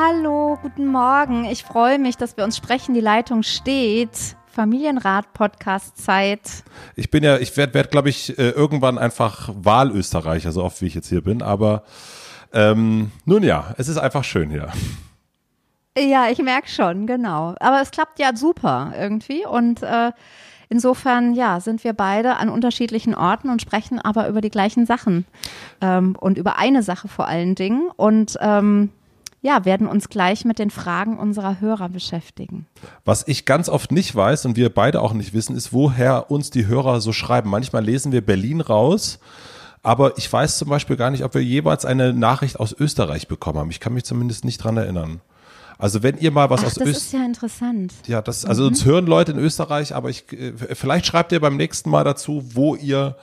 [0.00, 1.44] Hallo, guten Morgen.
[1.46, 2.94] Ich freue mich, dass wir uns sprechen.
[2.94, 4.36] Die Leitung steht.
[4.46, 6.62] Familienrat-Podcast-Zeit.
[6.94, 10.86] Ich bin ja, ich werde, werd, glaube ich, äh, irgendwann einfach Wahlösterreicher, so oft wie
[10.86, 11.42] ich jetzt hier bin.
[11.42, 11.82] Aber
[12.52, 14.68] ähm, nun ja, es ist einfach schön hier.
[15.98, 17.56] Ja, ich merke schon, genau.
[17.58, 19.46] Aber es klappt ja super irgendwie.
[19.46, 20.12] Und äh,
[20.68, 25.26] insofern, ja, sind wir beide an unterschiedlichen Orten und sprechen aber über die gleichen Sachen.
[25.80, 27.90] Ähm, und über eine Sache vor allen Dingen.
[27.96, 28.90] Und ähm,
[29.40, 32.66] ja, werden uns gleich mit den Fragen unserer Hörer beschäftigen.
[33.04, 36.50] Was ich ganz oft nicht weiß und wir beide auch nicht wissen, ist, woher uns
[36.50, 37.50] die Hörer so schreiben.
[37.50, 39.20] Manchmal lesen wir Berlin raus.
[39.82, 43.58] Aber ich weiß zum Beispiel gar nicht, ob wir jeweils eine Nachricht aus Österreich bekommen
[43.58, 43.70] haben.
[43.70, 45.20] Ich kann mich zumindest nicht dran erinnern.
[45.78, 46.94] Also wenn ihr mal was Ach, aus Österreich.
[46.94, 47.94] Das ist ja interessant.
[48.08, 48.68] Ja, das, also mhm.
[48.68, 52.42] uns hören Leute in Österreich, aber ich, äh, vielleicht schreibt ihr beim nächsten Mal dazu,
[52.52, 53.16] wo ihr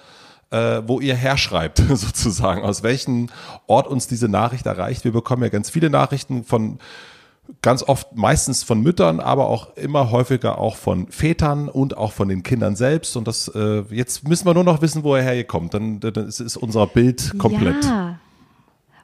[0.52, 3.30] äh, wo ihr herschreibt, sozusagen, aus welchem
[3.68, 5.04] Ort uns diese Nachricht erreicht.
[5.04, 6.80] Wir bekommen ja ganz viele Nachrichten von
[7.62, 12.28] ganz oft meistens von Müttern, aber auch immer häufiger auch von Vätern und auch von
[12.28, 13.16] den Kindern selbst.
[13.16, 15.74] Und das äh, jetzt müssen wir nur noch wissen, wo er herkommt.
[15.74, 17.84] Dann, dann ist unser Bild komplett.
[17.86, 18.20] Ja.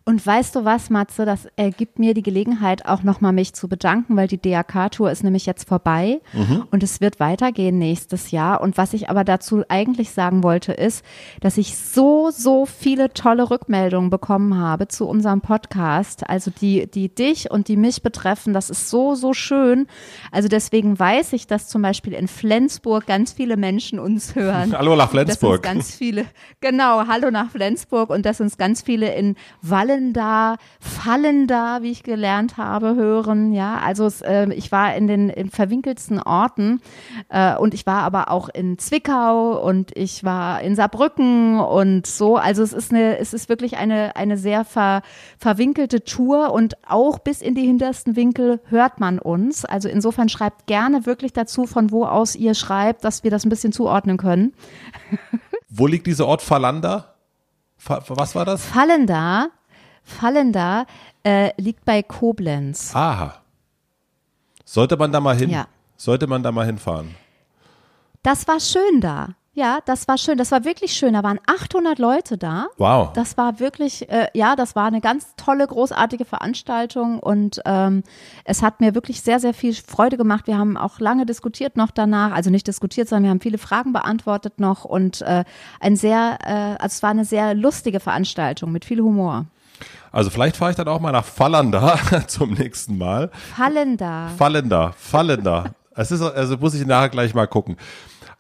[0.04, 4.18] Und weißt du was, Matze, das ergibt mir die Gelegenheit, auch nochmal mich zu bedanken,
[4.18, 6.64] weil die DRK-Tour ist nämlich jetzt vorbei mhm.
[6.72, 8.62] und es wird weitergehen nächstes Jahr.
[8.62, 11.06] Und was ich aber dazu eigentlich sagen wollte, ist,
[11.40, 16.28] dass ich so, so viele tolle Rückmeldungen bekommen habe zu unserem Podcast.
[16.28, 19.86] Also die, die dich und die mich betreffen, das ist so, so schön.
[20.32, 24.76] Also deswegen weiß ich, dass zum Beispiel in Flensburg ganz viele Menschen uns hören.
[24.76, 25.62] Hallo nach Flensburg.
[25.62, 26.26] ganz viele,
[26.60, 32.04] genau, hallo nach Flensburg und dass uns ganz viele in Walle fallender, fallender, wie ich
[32.04, 33.52] gelernt habe, hören.
[33.52, 36.82] Ja, also es, äh, ich war in den in verwinkelsten Orten
[37.30, 42.38] äh, und ich war aber auch in Zwickau und ich war in Saarbrücken und so.
[42.38, 45.02] Also es ist eine, es ist wirklich eine eine sehr ver,
[45.38, 49.66] verwinkelte Tour und auch bis in die hintersten Winkel hört man uns.
[49.66, 53.50] Also insofern schreibt gerne wirklich dazu, von wo aus ihr schreibt, dass wir das ein
[53.50, 54.54] bisschen zuordnen können.
[55.70, 57.12] Wo liegt dieser Ort Fallander?
[57.88, 58.66] Was war das?
[58.66, 59.50] Fallender
[60.04, 60.86] Fallender
[61.24, 62.96] äh, liegt bei Koblenz.
[62.96, 63.36] Aha.
[64.66, 65.50] Sollte man da mal hin?
[65.50, 65.68] Ja.
[65.98, 67.16] Sollte man da mal hinfahren?
[68.24, 69.36] Das war schön da.
[69.54, 70.38] Ja, das war schön.
[70.38, 71.14] Das war wirklich schön.
[71.14, 72.68] Da waren 800 Leute da.
[72.78, 73.12] Wow.
[73.12, 78.04] Das war wirklich, äh, ja, das war eine ganz tolle, großartige Veranstaltung und ähm,
[78.46, 80.48] es hat mir wirklich sehr, sehr viel Freude gemacht.
[80.48, 83.92] Wir haben auch lange diskutiert noch danach, also nicht diskutiert, sondern wir haben viele Fragen
[83.92, 85.44] beantwortet noch und äh,
[85.82, 89.48] ein sehr, äh, also es war eine sehr lustige Veranstaltung mit viel Humor.
[90.12, 93.32] Also vielleicht fahre ich dann auch mal nach Fallender zum nächsten Mal.
[93.56, 94.30] Fallender.
[94.38, 95.74] Fallender, Fallender.
[95.96, 97.78] Es ist, also muss ich nachher gleich mal gucken.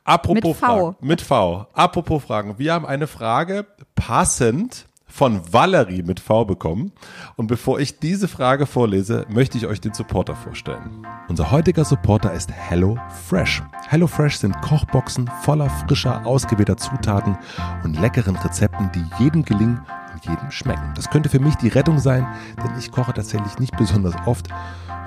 [0.04, 0.96] Apropos mit Fragen.
[1.02, 1.68] Mit V.
[1.74, 2.58] Apropos Fragen.
[2.58, 3.66] Wir haben eine Frage
[3.96, 6.92] passend von Valerie mit V bekommen.
[7.36, 11.06] Und bevor ich diese Frage vorlese, möchte ich euch den Supporter vorstellen.
[11.28, 13.62] Unser heutiger Supporter ist Hello Fresh.
[13.90, 17.38] Hello Fresh sind Kochboxen voller frischer, ausgewählter Zutaten
[17.84, 19.82] und leckeren Rezepten, die jedem gelingen
[20.26, 20.94] jedem schmecken.
[20.96, 22.28] Das könnte für mich die Rettung sein,
[22.58, 24.48] denn ich koche tatsächlich nicht besonders oft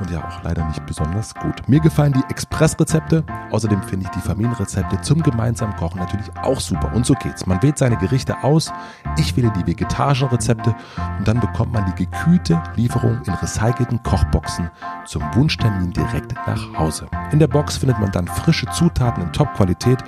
[0.01, 1.69] und ja auch leider nicht besonders gut.
[1.69, 6.93] Mir gefallen die Expressrezepte, außerdem finde ich die Familienrezepte zum gemeinsamen Kochen natürlich auch super.
[6.95, 7.47] Und so geht's.
[7.47, 8.73] Man wählt seine Gerichte aus,
[9.19, 10.75] ich wähle die vegetarischen Rezepte
[11.19, 14.71] und dann bekommt man die gekühlte Lieferung in recycelten Kochboxen
[15.05, 17.07] zum Wunschtermin direkt nach Hause.
[17.31, 19.99] In der Box findet man dann frische Zutaten in Top-Qualität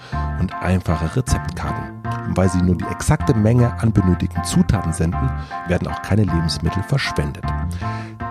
[0.41, 1.97] und einfache Rezeptkarten.
[2.27, 5.31] Und weil sie nur die exakte Menge an benötigten Zutaten senden,
[5.69, 7.45] werden auch keine Lebensmittel verschwendet.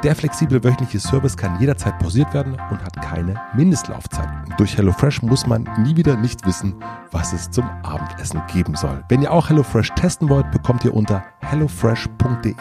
[0.03, 4.27] Der flexible wöchentliche Service kann jederzeit pausiert werden und hat keine Mindestlaufzeit.
[4.57, 6.75] Durch HelloFresh muss man nie wieder nicht wissen,
[7.11, 9.03] was es zum Abendessen geben soll.
[9.09, 12.53] Wenn ihr auch HelloFresh testen wollt, bekommt ihr unter hellofresh.de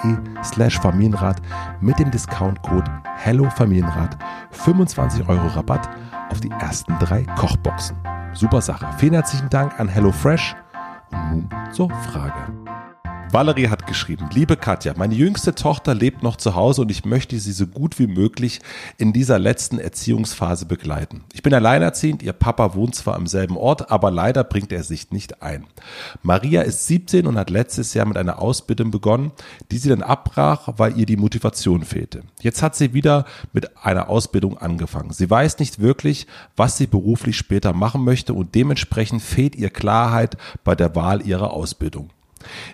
[0.42, 1.40] slash Familienrat
[1.80, 4.16] mit dem Discountcode HelloFamilienrat
[4.50, 5.88] 25 Euro Rabatt
[6.30, 7.96] auf die ersten drei Kochboxen.
[8.32, 8.86] Super Sache.
[8.98, 10.56] Vielen herzlichen Dank an HelloFresh.
[11.10, 12.63] Und nun zur Frage.
[13.34, 17.36] Valerie hat geschrieben, liebe Katja, meine jüngste Tochter lebt noch zu Hause und ich möchte
[17.40, 18.60] sie so gut wie möglich
[18.96, 21.24] in dieser letzten Erziehungsphase begleiten.
[21.32, 25.10] Ich bin alleinerziehend, ihr Papa wohnt zwar am selben Ort, aber leider bringt er sich
[25.10, 25.66] nicht ein.
[26.22, 29.32] Maria ist 17 und hat letztes Jahr mit einer Ausbildung begonnen,
[29.72, 32.22] die sie dann abbrach, weil ihr die Motivation fehlte.
[32.40, 35.12] Jetzt hat sie wieder mit einer Ausbildung angefangen.
[35.12, 40.36] Sie weiß nicht wirklich, was sie beruflich später machen möchte und dementsprechend fehlt ihr Klarheit
[40.62, 42.10] bei der Wahl ihrer Ausbildung.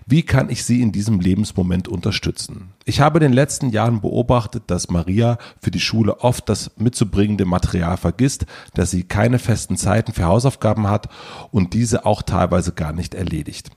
[0.07, 2.73] Wie kann ich sie in diesem Lebensmoment unterstützen?
[2.85, 7.45] Ich habe in den letzten Jahren beobachtet, dass Maria für die Schule oft das mitzubringende
[7.45, 11.09] Material vergisst, dass sie keine festen Zeiten für Hausaufgaben hat
[11.51, 13.71] und diese auch teilweise gar nicht erledigt.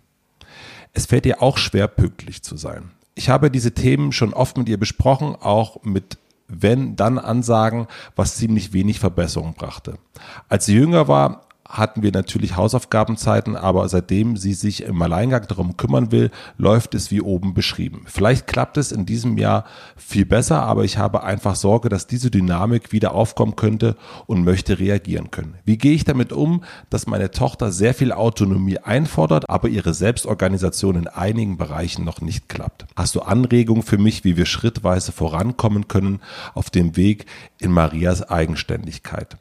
[0.94, 2.92] Es fällt ihr auch schwer, pünktlich zu sein.
[3.16, 6.18] Ich habe diese Themen schon oft mit ihr besprochen, auch mit
[6.48, 9.98] wenn dann Ansagen, was ziemlich wenig Verbesserung brachte.
[10.50, 15.78] Als sie jünger war, hatten wir natürlich Hausaufgabenzeiten, aber seitdem sie sich im Alleingang darum
[15.78, 18.04] kümmern will, läuft es wie oben beschrieben.
[18.06, 19.66] Vielleicht klappt es in diesem Jahr
[19.96, 23.96] viel besser, aber ich habe einfach Sorge, dass diese Dynamik wieder aufkommen könnte
[24.26, 25.56] und möchte reagieren können.
[25.64, 30.96] Wie gehe ich damit um, dass meine Tochter sehr viel Autonomie einfordert, aber ihre Selbstorganisation
[30.96, 32.86] in einigen Bereichen noch nicht klappt?
[32.96, 36.20] Hast du Anregungen für mich, wie wir schrittweise vorankommen können
[36.54, 37.26] auf dem Weg
[37.60, 39.38] in Marias Eigenständigkeit?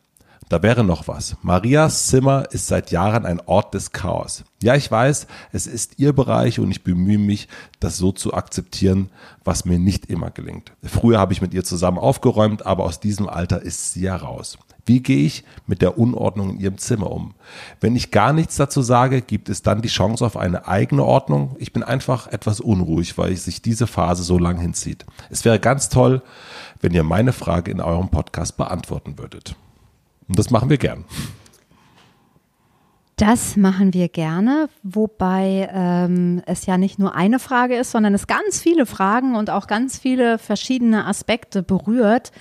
[0.48, 1.36] Da wäre noch was.
[1.42, 4.44] Marias Zimmer ist seit Jahren ein Ort des Chaos.
[4.62, 7.48] Ja, ich weiß, es ist ihr Bereich und ich bemühe mich,
[7.80, 9.10] das so zu akzeptieren,
[9.44, 10.72] was mir nicht immer gelingt.
[10.82, 14.58] Früher habe ich mit ihr zusammen aufgeräumt, aber aus diesem Alter ist sie ja raus.
[14.84, 17.34] Wie gehe ich mit der Unordnung in ihrem Zimmer um?
[17.80, 21.54] Wenn ich gar nichts dazu sage, gibt es dann die Chance auf eine eigene Ordnung?
[21.58, 25.06] Ich bin einfach etwas unruhig, weil sich diese Phase so lang hinzieht.
[25.30, 26.22] Es wäre ganz toll,
[26.80, 29.54] wenn ihr meine Frage in eurem Podcast beantworten würdet.
[30.32, 31.05] Und das machen wir gern.
[33.17, 38.26] Das machen wir gerne, wobei ähm, es ja nicht nur eine Frage ist, sondern es
[38.26, 42.32] ganz viele Fragen und auch ganz viele verschiedene Aspekte berührt,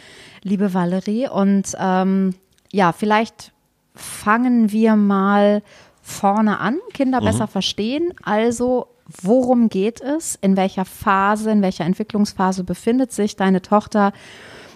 [0.41, 1.27] liebe Valerie.
[1.27, 2.33] Und ähm,
[2.71, 3.51] ja, vielleicht
[3.93, 5.61] fangen wir mal
[6.01, 7.25] vorne an, Kinder mhm.
[7.25, 8.13] besser verstehen.
[8.23, 8.87] Also,
[9.21, 10.35] worum geht es?
[10.35, 14.13] In welcher Phase, in welcher Entwicklungsphase befindet sich deine Tochter?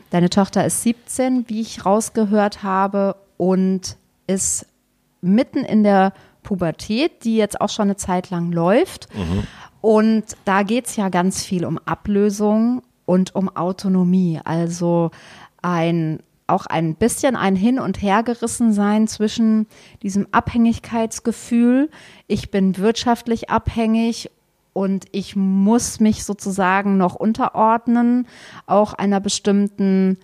[0.09, 3.97] Deine Tochter ist 17, wie ich rausgehört habe, und
[4.27, 4.65] ist
[5.21, 6.13] mitten in der
[6.43, 9.13] Pubertät, die jetzt auch schon eine Zeit lang läuft.
[9.15, 9.43] Mhm.
[9.81, 14.39] Und da geht es ja ganz viel um Ablösung und um Autonomie.
[14.43, 15.11] Also
[15.61, 19.65] ein auch ein bisschen ein Hin- und Hergerissen sein zwischen
[20.03, 21.89] diesem Abhängigkeitsgefühl,
[22.27, 24.29] ich bin wirtschaftlich abhängig
[24.75, 28.27] und ich muss mich sozusagen noch unterordnen,
[28.65, 30.17] auch einer bestimmten,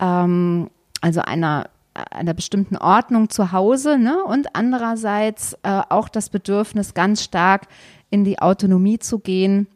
[0.00, 0.70] ähm,
[1.02, 1.68] also einer
[2.12, 4.22] einer bestimmten Ordnung zu Hause ne?
[4.22, 7.66] und andererseits äh, auch das Bedürfnis, ganz stark
[8.08, 9.66] in die Autonomie zu gehen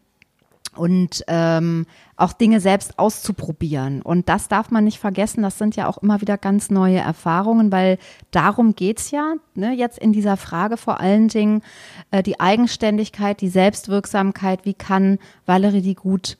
[0.75, 1.87] und ähm,
[2.17, 4.01] auch Dinge selbst auszuprobieren.
[4.01, 5.43] Und das darf man nicht vergessen.
[5.43, 7.99] Das sind ja auch immer wieder ganz neue Erfahrungen, weil
[8.31, 11.63] darum geht's ja ne, jetzt in dieser Frage vor allen Dingen
[12.11, 14.65] äh, die Eigenständigkeit, die Selbstwirksamkeit.
[14.65, 16.39] Wie kann Valerie die gut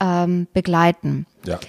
[0.00, 1.26] ähm, begleiten?
[1.44, 1.60] Ja.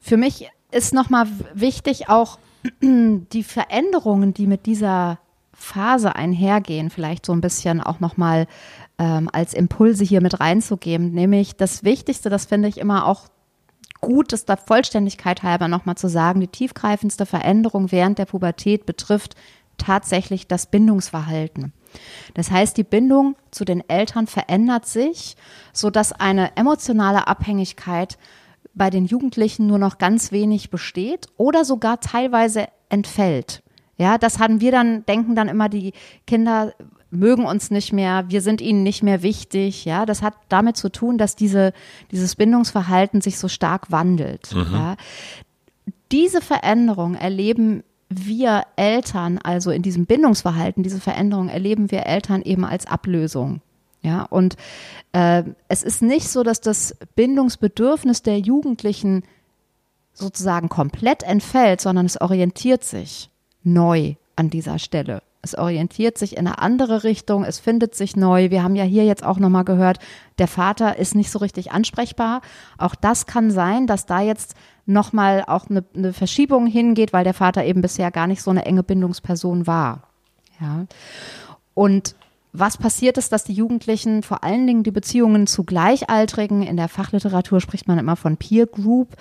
[0.00, 2.38] Für mich ist nochmal wichtig, auch
[2.82, 5.18] die Veränderungen, die mit dieser
[5.62, 8.46] Phase einhergehen, vielleicht so ein bisschen auch nochmal
[9.02, 11.10] ähm, als Impulse hier mit reinzugeben.
[11.10, 13.26] Nämlich das Wichtigste, das finde ich immer auch
[14.00, 19.34] gut, das da Vollständigkeit halber nochmal zu sagen, die tiefgreifendste Veränderung während der Pubertät betrifft
[19.76, 21.72] tatsächlich das Bindungsverhalten.
[22.34, 25.36] Das heißt, die Bindung zu den Eltern verändert sich,
[25.72, 28.18] sodass eine emotionale Abhängigkeit
[28.72, 33.64] bei den Jugendlichen nur noch ganz wenig besteht oder sogar teilweise entfällt.
[33.96, 35.92] Ja, das haben wir dann, denken dann immer, die
[36.26, 36.72] Kinder
[37.12, 39.84] mögen uns nicht mehr, wir sind ihnen nicht mehr wichtig.
[39.84, 41.72] Ja, das hat damit zu tun, dass diese,
[42.10, 44.54] dieses Bindungsverhalten sich so stark wandelt.
[44.54, 44.72] Mhm.
[44.72, 44.96] Ja.
[46.10, 52.64] Diese Veränderung erleben wir Eltern, also in diesem Bindungsverhalten, diese Veränderung erleben wir Eltern eben
[52.64, 53.60] als Ablösung.
[54.02, 54.56] Ja, und
[55.12, 59.22] äh, es ist nicht so, dass das Bindungsbedürfnis der Jugendlichen
[60.12, 63.30] sozusagen komplett entfällt, sondern es orientiert sich
[63.62, 65.22] neu an dieser Stelle.
[65.44, 68.50] Es orientiert sich in eine andere Richtung, es findet sich neu.
[68.50, 69.98] Wir haben ja hier jetzt auch nochmal gehört,
[70.38, 72.42] der Vater ist nicht so richtig ansprechbar.
[72.78, 74.54] Auch das kann sein, dass da jetzt
[74.86, 78.64] nochmal auch eine, eine Verschiebung hingeht, weil der Vater eben bisher gar nicht so eine
[78.64, 80.04] enge Bindungsperson war.
[80.60, 80.86] Ja.
[81.74, 82.14] Und
[82.54, 86.88] was passiert ist, dass die Jugendlichen vor allen Dingen die Beziehungen zu Gleichaltrigen, in der
[86.88, 89.16] Fachliteratur spricht man immer von Peer Group,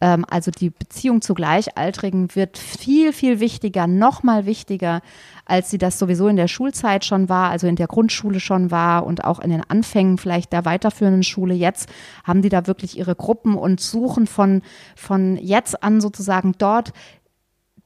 [0.00, 5.00] ähm, also die Beziehung zu Gleichaltrigen wird viel, viel wichtiger, nochmal wichtiger,
[5.46, 9.04] als sie das sowieso in der Schulzeit schon war, also in der Grundschule schon war
[9.04, 11.54] und auch in den Anfängen vielleicht der weiterführenden Schule.
[11.54, 11.88] Jetzt
[12.22, 14.62] haben die da wirklich ihre Gruppen und suchen von,
[14.94, 16.92] von jetzt an sozusagen dort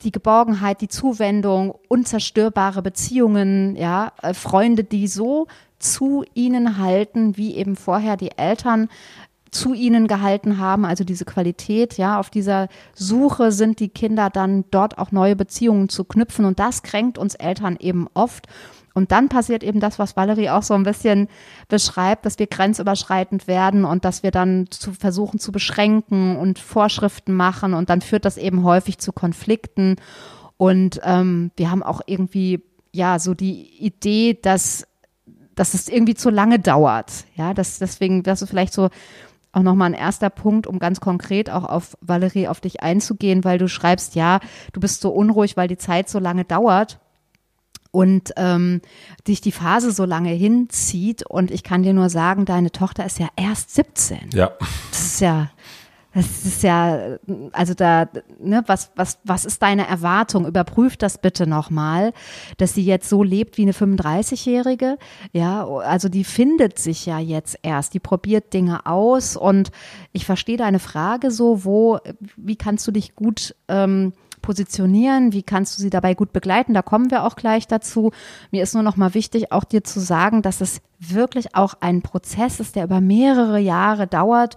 [0.03, 5.47] die Geborgenheit, die Zuwendung, unzerstörbare Beziehungen, ja, äh, Freunde, die so
[5.79, 8.89] zu ihnen halten, wie eben vorher die Eltern
[9.51, 14.65] zu ihnen gehalten haben, also diese Qualität, ja, auf dieser Suche sind die Kinder dann
[14.71, 16.45] dort auch neue Beziehungen zu knüpfen.
[16.45, 18.47] Und das kränkt uns Eltern eben oft
[18.95, 21.29] und dann passiert eben das, was Valerie auch so ein bisschen
[21.69, 27.35] beschreibt, dass wir grenzüberschreitend werden und dass wir dann zu versuchen zu beschränken und Vorschriften
[27.35, 29.97] machen und dann führt das eben häufig zu Konflikten.
[30.57, 34.87] Und ähm, wir haben auch irgendwie ja so die Idee, dass,
[35.55, 37.25] dass es irgendwie zu lange dauert.
[37.37, 38.91] Ja, das, deswegen, das ist vielleicht so
[39.53, 43.59] auch nochmal ein erster Punkt, um ganz konkret auch auf Valerie, auf dich einzugehen, weil
[43.59, 44.39] du schreibst, ja,
[44.73, 47.01] du bist so unruhig, weil die Zeit so lange dauert
[47.91, 48.81] und ähm,
[49.27, 51.25] dich die Phase so lange hinzieht.
[51.27, 54.31] Und ich kann dir nur sagen, deine Tochter ist ja erst 17.
[54.33, 54.53] Ja.
[54.91, 55.51] Das ist ja,
[56.13, 57.19] das ist ja,
[57.53, 58.09] also da,
[58.41, 60.47] ne, was, was, was ist deine Erwartung?
[60.47, 62.13] Überprüf das bitte nochmal,
[62.57, 64.99] dass sie jetzt so lebt wie eine 35-Jährige.
[65.33, 69.71] Ja, also die findet sich ja jetzt erst, die probiert Dinge aus und
[70.13, 71.99] ich verstehe deine Frage so, wo,
[72.37, 75.33] wie kannst du dich gut ähm, positionieren?
[75.33, 76.75] Wie kannst du sie dabei gut begleiten?
[76.75, 78.13] Da kommen wir auch gleich dazu.
[78.51, 82.03] Mir ist nur noch mal wichtig, auch dir zu sagen, dass es wirklich auch ein
[82.03, 84.57] Prozess ist, der über mehrere Jahre dauert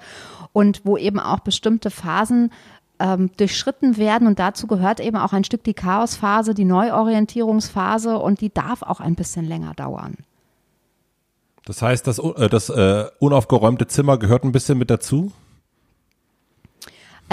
[0.51, 2.51] und wo eben auch bestimmte Phasen
[2.99, 4.27] ähm, durchschritten werden.
[4.27, 8.99] Und dazu gehört eben auch ein Stück die Chaosphase, die Neuorientierungsphase und die darf auch
[8.99, 10.15] ein bisschen länger dauern.
[11.65, 15.31] Das heißt, das, äh, das äh, unaufgeräumte Zimmer gehört ein bisschen mit dazu?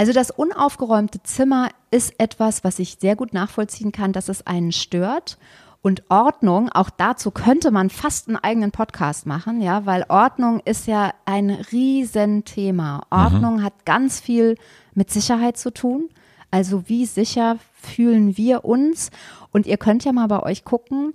[0.01, 4.73] Also das unaufgeräumte Zimmer ist etwas, was ich sehr gut nachvollziehen kann, dass es einen
[4.73, 5.37] stört.
[5.83, 10.87] Und Ordnung, auch dazu könnte man fast einen eigenen Podcast machen, ja, weil Ordnung ist
[10.87, 13.03] ja ein Riesenthema.
[13.11, 13.63] Ordnung mhm.
[13.63, 14.57] hat ganz viel
[14.95, 16.09] mit Sicherheit zu tun.
[16.51, 19.11] Also wie sicher fühlen wir uns?
[19.53, 21.13] Und ihr könnt ja mal bei euch gucken,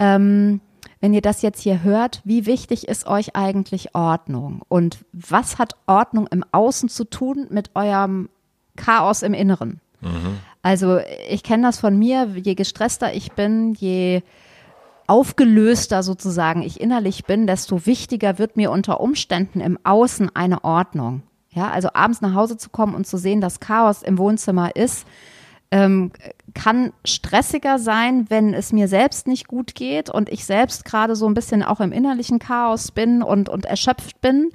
[0.00, 0.60] ähm,
[1.00, 4.62] wenn ihr das jetzt hier hört, wie wichtig ist euch eigentlich Ordnung?
[4.68, 8.28] Und was hat Ordnung im Außen zu tun mit eurem
[8.76, 9.80] Chaos im Inneren?
[10.00, 10.38] Mhm.
[10.62, 10.98] Also
[11.28, 14.22] ich kenne das von mir, je gestresster ich bin, je
[15.06, 21.22] aufgelöster sozusagen ich innerlich bin, desto wichtiger wird mir unter Umständen im Außen eine Ordnung.
[21.50, 25.06] Ja, also abends nach Hause zu kommen und zu sehen, dass Chaos im Wohnzimmer ist,
[25.76, 26.10] ähm,
[26.54, 31.26] kann stressiger sein, wenn es mir selbst nicht gut geht und ich selbst gerade so
[31.26, 34.50] ein bisschen auch im innerlichen Chaos bin und, und erschöpft bin.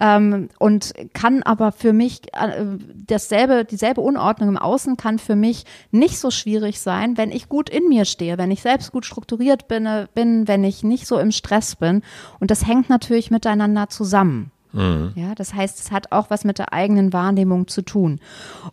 [0.00, 2.64] Ähm, und kann aber für mich äh,
[3.06, 7.68] dasselbe, dieselbe Unordnung im Außen kann für mich nicht so schwierig sein, wenn ich gut
[7.68, 11.32] in mir stehe, wenn ich selbst gut strukturiert bin, bin wenn ich nicht so im
[11.32, 12.02] Stress bin.
[12.38, 14.52] Und das hängt natürlich miteinander zusammen.
[14.72, 15.12] Mhm.
[15.16, 18.20] Ja, das heißt, es hat auch was mit der eigenen Wahrnehmung zu tun.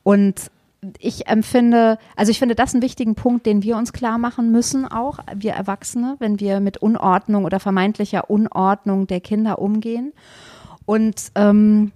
[0.03, 0.51] Und
[0.99, 4.87] ich empfinde, also ich finde das einen wichtigen Punkt, den wir uns klar machen müssen,
[4.87, 10.13] auch wir Erwachsene, wenn wir mit Unordnung oder vermeintlicher Unordnung der Kinder umgehen.
[10.85, 11.91] Und ähm,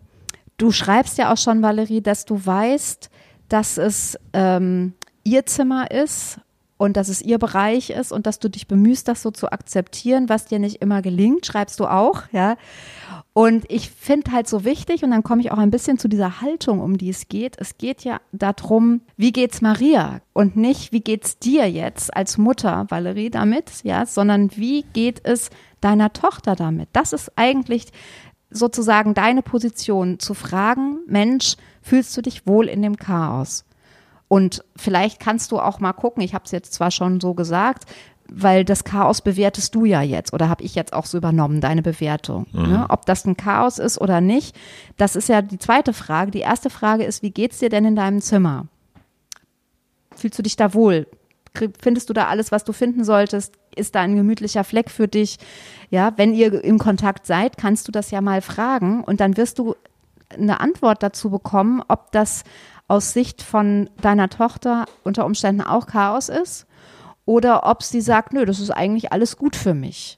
[0.58, 3.10] du schreibst ja auch schon, Valerie, dass du weißt,
[3.50, 4.94] dass es ähm,
[5.24, 6.40] ihr Zimmer ist
[6.78, 10.30] und dass es ihr Bereich ist und dass du dich bemühst, das so zu akzeptieren,
[10.30, 12.56] was dir nicht immer gelingt, schreibst du auch, ja.
[13.40, 16.42] Und ich finde halt so wichtig, und dann komme ich auch ein bisschen zu dieser
[16.42, 17.56] Haltung, um die es geht.
[17.58, 22.86] Es geht ja darum, wie geht's Maria und nicht, wie geht's dir jetzt als Mutter,
[22.90, 26.90] Valerie, damit, ja, sondern wie geht es deiner Tochter damit?
[26.92, 27.86] Das ist eigentlich
[28.50, 33.64] sozusagen deine Position, zu fragen, Mensch, fühlst du dich wohl in dem Chaos?
[34.28, 37.86] Und vielleicht kannst du auch mal gucken, ich habe es jetzt zwar schon so gesagt,
[38.32, 41.82] weil das Chaos bewertest du ja jetzt oder habe ich jetzt auch so übernommen, deine
[41.82, 42.46] Bewertung.
[42.52, 42.70] Mhm.
[42.70, 42.86] Ne?
[42.90, 44.56] Ob das ein Chaos ist oder nicht,
[44.98, 46.32] das ist ja die zweite Frage.
[46.32, 48.68] Die erste Frage ist, wie geht's dir denn in deinem Zimmer?
[50.16, 51.08] Fühlst du dich da wohl?
[51.82, 53.56] Findest du da alles, was du finden solltest?
[53.76, 55.38] Ist da ein gemütlicher Fleck für dich?
[55.90, 59.58] Ja, wenn ihr im Kontakt seid, kannst du das ja mal fragen und dann wirst
[59.58, 59.76] du
[60.30, 62.44] eine Antwort dazu bekommen, ob das
[62.88, 66.68] aus Sicht von deiner Tochter unter Umständen auch Chaos ist
[67.30, 70.18] oder ob sie sagt, nö, das ist eigentlich alles gut für mich.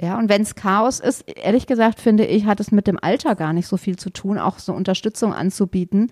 [0.00, 3.34] Ja, und wenn es Chaos ist, ehrlich gesagt, finde ich, hat es mit dem Alter
[3.34, 6.10] gar nicht so viel zu tun, auch so Unterstützung anzubieten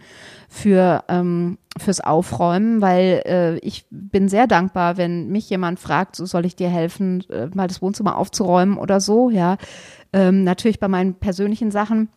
[0.50, 6.26] für ähm, fürs Aufräumen, weil äh, ich bin sehr dankbar, wenn mich jemand fragt, so
[6.26, 9.30] soll ich dir helfen, äh, mal das Wohnzimmer aufzuräumen oder so.
[9.30, 9.56] Ja,
[10.12, 12.10] ähm, natürlich bei meinen persönlichen Sachen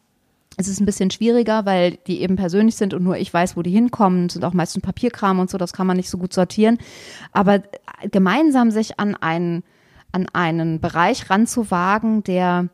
[0.57, 3.61] es ist ein bisschen schwieriger, weil die eben persönlich sind und nur ich weiß, wo
[3.61, 4.27] die hinkommen.
[4.29, 6.79] sind auch meistens Papierkram und so, das kann man nicht so gut sortieren.
[7.31, 7.61] Aber
[8.11, 9.63] gemeinsam sich an einen,
[10.11, 12.69] an einen Bereich ranzuwagen, der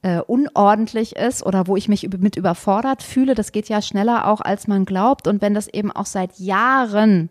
[0.00, 4.40] äh, unordentlich ist oder wo ich mich mit überfordert fühle, das geht ja schneller auch,
[4.40, 5.28] als man glaubt.
[5.28, 7.28] Und wenn das eben auch seit Jahren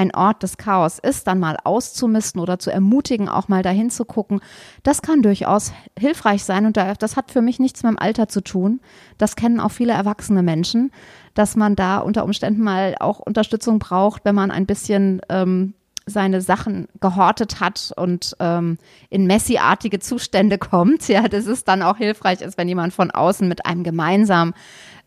[0.00, 4.06] ein Ort des Chaos ist, dann mal auszumisten oder zu ermutigen, auch mal dahin zu
[4.06, 4.40] gucken,
[4.82, 8.40] das kann durchaus hilfreich sein und das hat für mich nichts mit dem Alter zu
[8.40, 8.80] tun.
[9.18, 10.90] Das kennen auch viele erwachsene Menschen,
[11.34, 15.74] dass man da unter Umständen mal auch Unterstützung braucht, wenn man ein bisschen ähm,
[16.06, 18.78] seine Sachen gehortet hat und ähm,
[19.10, 23.46] in Messi-artige Zustände kommt, ja, dass es dann auch hilfreich ist, wenn jemand von außen
[23.46, 24.54] mit einem gemeinsam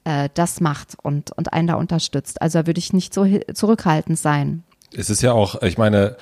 [0.04, 2.44] äh, das macht und, und einen da unterstützt.
[2.44, 4.64] Also würde ich nicht so zurückhaltend sein
[4.96, 6.18] es ist ja auch, ich meine,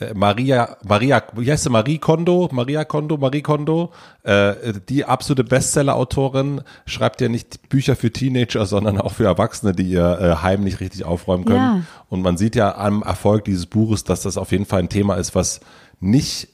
[0.00, 1.70] äh, Maria, Maria, wie heißt sie?
[1.70, 8.12] Marie Kondo, Maria Kondo, Marie Kondo, äh, die absolute Bestseller-Autorin, schreibt ja nicht Bücher für
[8.12, 11.58] Teenager, sondern auch für Erwachsene, die ihr äh, Heim nicht richtig aufräumen können.
[11.58, 11.82] Ja.
[12.08, 15.14] Und man sieht ja am Erfolg dieses Buches, dass das auf jeden Fall ein Thema
[15.14, 15.60] ist, was
[16.00, 16.48] nicht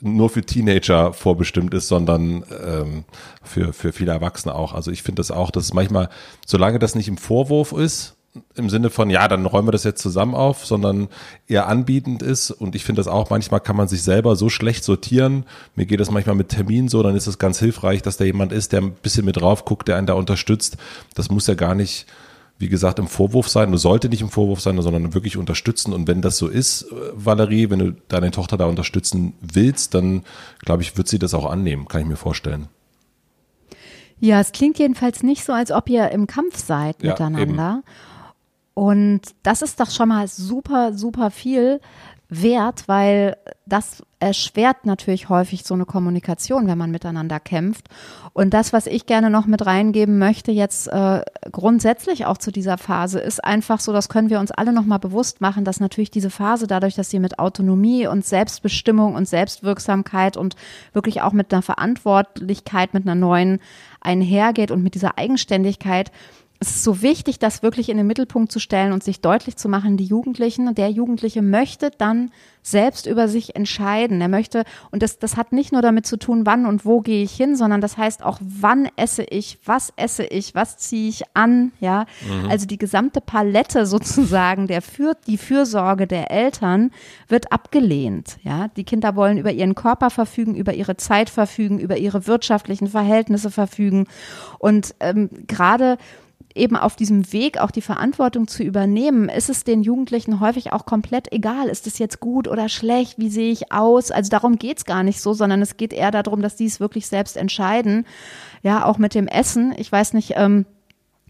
[0.00, 3.04] nur für Teenager vorbestimmt ist, sondern ähm,
[3.42, 4.72] für, für viele Erwachsene auch.
[4.72, 6.08] Also ich finde das auch, dass manchmal,
[6.46, 8.14] solange das nicht im Vorwurf ist,
[8.54, 11.08] im Sinne von, ja, dann räumen wir das jetzt zusammen auf, sondern
[11.46, 12.50] eher anbietend ist.
[12.50, 15.44] Und ich finde das auch, manchmal kann man sich selber so schlecht sortieren.
[15.74, 18.52] Mir geht das manchmal mit Terminen so, dann ist es ganz hilfreich, dass da jemand
[18.52, 20.76] ist, der ein bisschen mit drauf guckt, der einen da unterstützt.
[21.14, 22.06] Das muss ja gar nicht,
[22.58, 25.92] wie gesagt, im Vorwurf sein, du sollte nicht im Vorwurf sein, sondern wirklich unterstützen.
[25.92, 30.22] Und wenn das so ist, Valerie, wenn du deine Tochter da unterstützen willst, dann
[30.60, 32.68] glaube ich, wird sie das auch annehmen, kann ich mir vorstellen.
[34.20, 37.82] Ja, es klingt jedenfalls nicht so, als ob ihr im Kampf seid ja, miteinander.
[37.84, 38.17] Eben.
[38.78, 41.80] Und das ist doch schon mal super, super viel
[42.28, 47.88] wert, weil das erschwert natürlich häufig so eine Kommunikation, wenn man miteinander kämpft.
[48.34, 52.78] Und das, was ich gerne noch mit reingeben möchte, jetzt äh, grundsätzlich auch zu dieser
[52.78, 56.30] Phase, ist einfach so, das können wir uns alle nochmal bewusst machen, dass natürlich diese
[56.30, 60.54] Phase dadurch, dass sie mit Autonomie und Selbstbestimmung und Selbstwirksamkeit und
[60.92, 63.58] wirklich auch mit einer Verantwortlichkeit, mit einer neuen
[64.00, 66.12] einhergeht und mit dieser Eigenständigkeit,
[66.60, 69.68] es ist so wichtig, das wirklich in den Mittelpunkt zu stellen und sich deutlich zu
[69.68, 74.20] machen, die Jugendlichen, der Jugendliche möchte dann selbst über sich entscheiden.
[74.20, 77.22] Er möchte, und das, das hat nicht nur damit zu tun, wann und wo gehe
[77.22, 81.22] ich hin, sondern das heißt auch, wann esse ich, was esse ich, was ziehe ich
[81.34, 82.06] an, ja.
[82.28, 82.50] Mhm.
[82.50, 86.90] Also die gesamte Palette sozusagen der für, die Fürsorge der Eltern
[87.28, 88.66] wird abgelehnt, ja.
[88.76, 93.52] Die Kinder wollen über ihren Körper verfügen, über ihre Zeit verfügen, über ihre wirtschaftlichen Verhältnisse
[93.52, 94.08] verfügen
[94.58, 95.98] und ähm, gerade
[96.58, 100.84] eben auf diesem Weg auch die Verantwortung zu übernehmen, ist es den Jugendlichen häufig auch
[100.84, 104.10] komplett egal, ist es jetzt gut oder schlecht, wie sehe ich aus?
[104.10, 106.80] Also darum geht es gar nicht so, sondern es geht eher darum, dass die es
[106.80, 108.06] wirklich selbst entscheiden.
[108.62, 109.74] Ja, auch mit dem Essen.
[109.76, 110.66] Ich weiß nicht, ähm,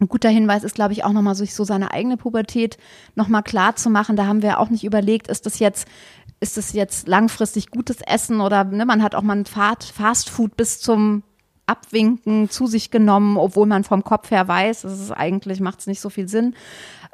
[0.00, 2.78] ein guter Hinweis ist, glaube ich, auch nochmal sich so seine eigene Pubertät
[3.16, 4.16] nochmal klar zu machen.
[4.16, 5.88] Da haben wir auch nicht überlegt, ist das jetzt
[6.40, 10.56] ist es jetzt langfristig gutes Essen oder ne, man hat auch mal ein Fast Food
[10.56, 11.24] bis zum
[11.68, 15.86] Abwinken zu sich genommen, obwohl man vom Kopf her weiß, es ist eigentlich macht es
[15.86, 16.54] nicht so viel Sinn.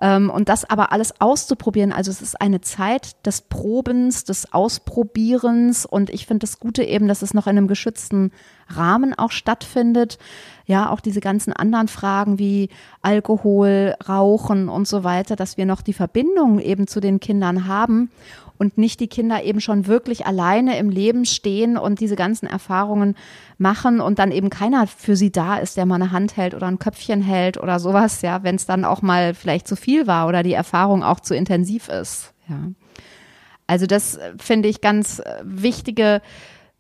[0.01, 5.87] Ähm, und das aber alles auszuprobieren, also es ist eine Zeit des Probens, des Ausprobierens
[5.87, 8.33] und ich finde das Gute eben, dass es noch in einem geschützten
[8.69, 10.19] Rahmen auch stattfindet.
[10.67, 12.71] Ja, auch diese ganzen anderen Fragen wie
[13.03, 18.11] Alkohol, Rauchen und so weiter, dass wir noch die Verbindung eben zu den Kindern haben
[18.57, 23.17] und nicht die Kinder eben schon wirklich alleine im Leben stehen und diese ganzen Erfahrungen
[23.59, 26.67] machen und dann eben keiner für sie da ist, der mal eine Hand hält oder
[26.67, 30.29] ein Köpfchen hält oder sowas, ja, wenn es dann auch mal vielleicht zu viel war
[30.29, 32.71] oder die Erfahrung auch zu intensiv ist, ja.
[33.67, 36.21] Also das äh, finde ich ganz äh, wichtige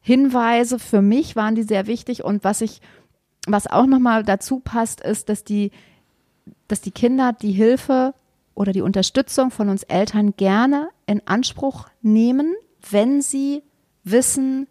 [0.00, 2.82] Hinweise für mich waren die sehr wichtig und was ich
[3.46, 5.70] was auch nochmal dazu passt, ist, dass die,
[6.68, 8.14] dass die Kinder die Hilfe
[8.54, 12.54] oder die Unterstützung von uns Eltern gerne in Anspruch nehmen,
[12.90, 13.62] wenn sie
[14.04, 14.66] wissen,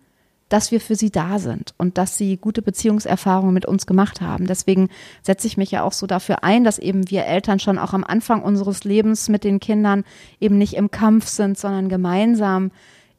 [0.53, 4.45] dass wir für sie da sind und dass sie gute Beziehungserfahrungen mit uns gemacht haben.
[4.45, 4.89] Deswegen
[5.23, 8.03] setze ich mich ja auch so dafür ein, dass eben wir Eltern schon auch am
[8.03, 10.03] Anfang unseres Lebens mit den Kindern
[10.39, 12.69] eben nicht im Kampf sind, sondern gemeinsam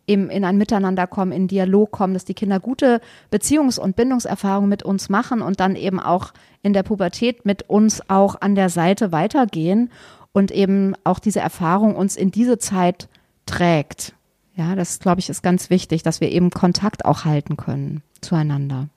[0.06, 3.00] eben in ein Miteinander kommen, in Dialog kommen, dass die Kinder gute
[3.32, 8.08] Beziehungs- und Bindungserfahrungen mit uns machen und dann eben auch in der Pubertät mit uns
[8.08, 9.90] auch an der Seite weitergehen
[10.34, 13.08] und eben auch diese Erfahrung uns in diese Zeit
[13.46, 14.14] trägt.
[14.56, 18.88] Ja, das glaube ich ist ganz wichtig, dass wir eben Kontakt auch halten können zueinander.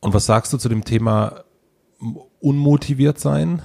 [0.00, 1.44] Und was sagst du zu dem Thema
[2.40, 3.62] unmotiviert sein?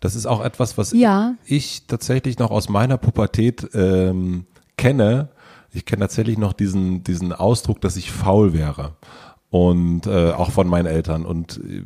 [0.00, 1.34] Das ist auch etwas, was ja.
[1.44, 5.28] ich tatsächlich noch aus meiner Pubertät ähm, kenne.
[5.72, 8.96] Ich kenne tatsächlich noch diesen, diesen Ausdruck, dass ich faul wäre.
[9.50, 11.24] Und äh, auch von meinen Eltern.
[11.26, 11.84] Und äh,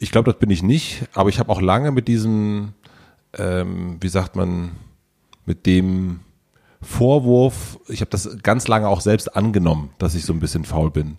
[0.00, 2.72] ich glaube, das bin ich nicht, aber ich habe auch lange mit diesem,
[3.38, 4.72] ähm, wie sagt man,
[5.44, 6.20] mit dem
[6.80, 10.90] Vorwurf, ich habe das ganz lange auch selbst angenommen, dass ich so ein bisschen faul
[10.90, 11.16] bin.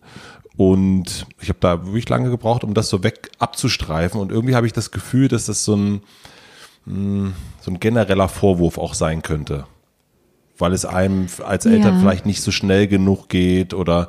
[0.58, 4.20] Und ich habe da wirklich lange gebraucht, um das so weg abzustreifen.
[4.20, 6.02] Und irgendwie habe ich das Gefühl, dass das so ein,
[6.86, 9.66] hm, so ein genereller Vorwurf auch sein könnte.
[10.58, 12.00] Weil es einem als Eltern ja.
[12.00, 14.08] vielleicht nicht so schnell genug geht oder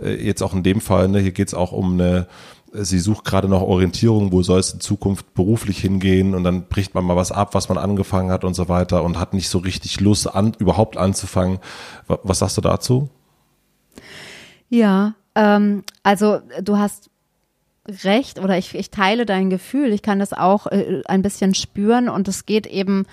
[0.00, 2.26] äh, jetzt auch in dem Fall, ne, hier geht es auch um eine
[2.74, 6.94] sie sucht gerade noch Orientierung, wo soll es in Zukunft beruflich hingehen und dann bricht
[6.94, 9.58] man mal was ab, was man angefangen hat und so weiter und hat nicht so
[9.58, 11.58] richtig Lust, an, überhaupt anzufangen.
[12.06, 13.08] Was sagst du dazu?
[14.68, 17.10] Ja, ähm, also du hast
[18.02, 19.92] recht oder ich, ich teile dein Gefühl.
[19.92, 23.06] Ich kann das auch äh, ein bisschen spüren und es geht eben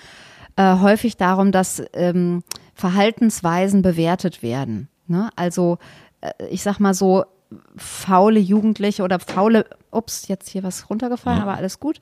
[0.55, 2.43] äh, häufig darum, dass ähm,
[2.73, 4.87] Verhaltensweisen bewertet werden.
[5.07, 5.29] Ne?
[5.35, 5.77] Also
[6.21, 7.25] äh, ich sag mal so,
[7.75, 11.43] faule Jugendliche oder faule, ups, jetzt hier was runtergefallen, ja.
[11.43, 11.99] aber alles gut.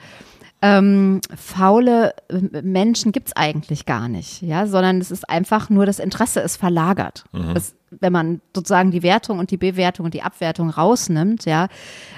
[0.61, 2.13] Ähm, faule
[2.61, 7.23] Menschen gibt's eigentlich gar nicht, ja, sondern es ist einfach nur das Interesse ist verlagert.
[7.31, 7.53] Mhm.
[7.53, 11.69] Das, wenn man sozusagen die Wertung und die Bewertung und die Abwertung rausnimmt, ja,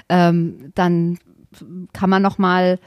[0.08, 1.18] ähm, dann
[1.92, 2.80] kann man noch mal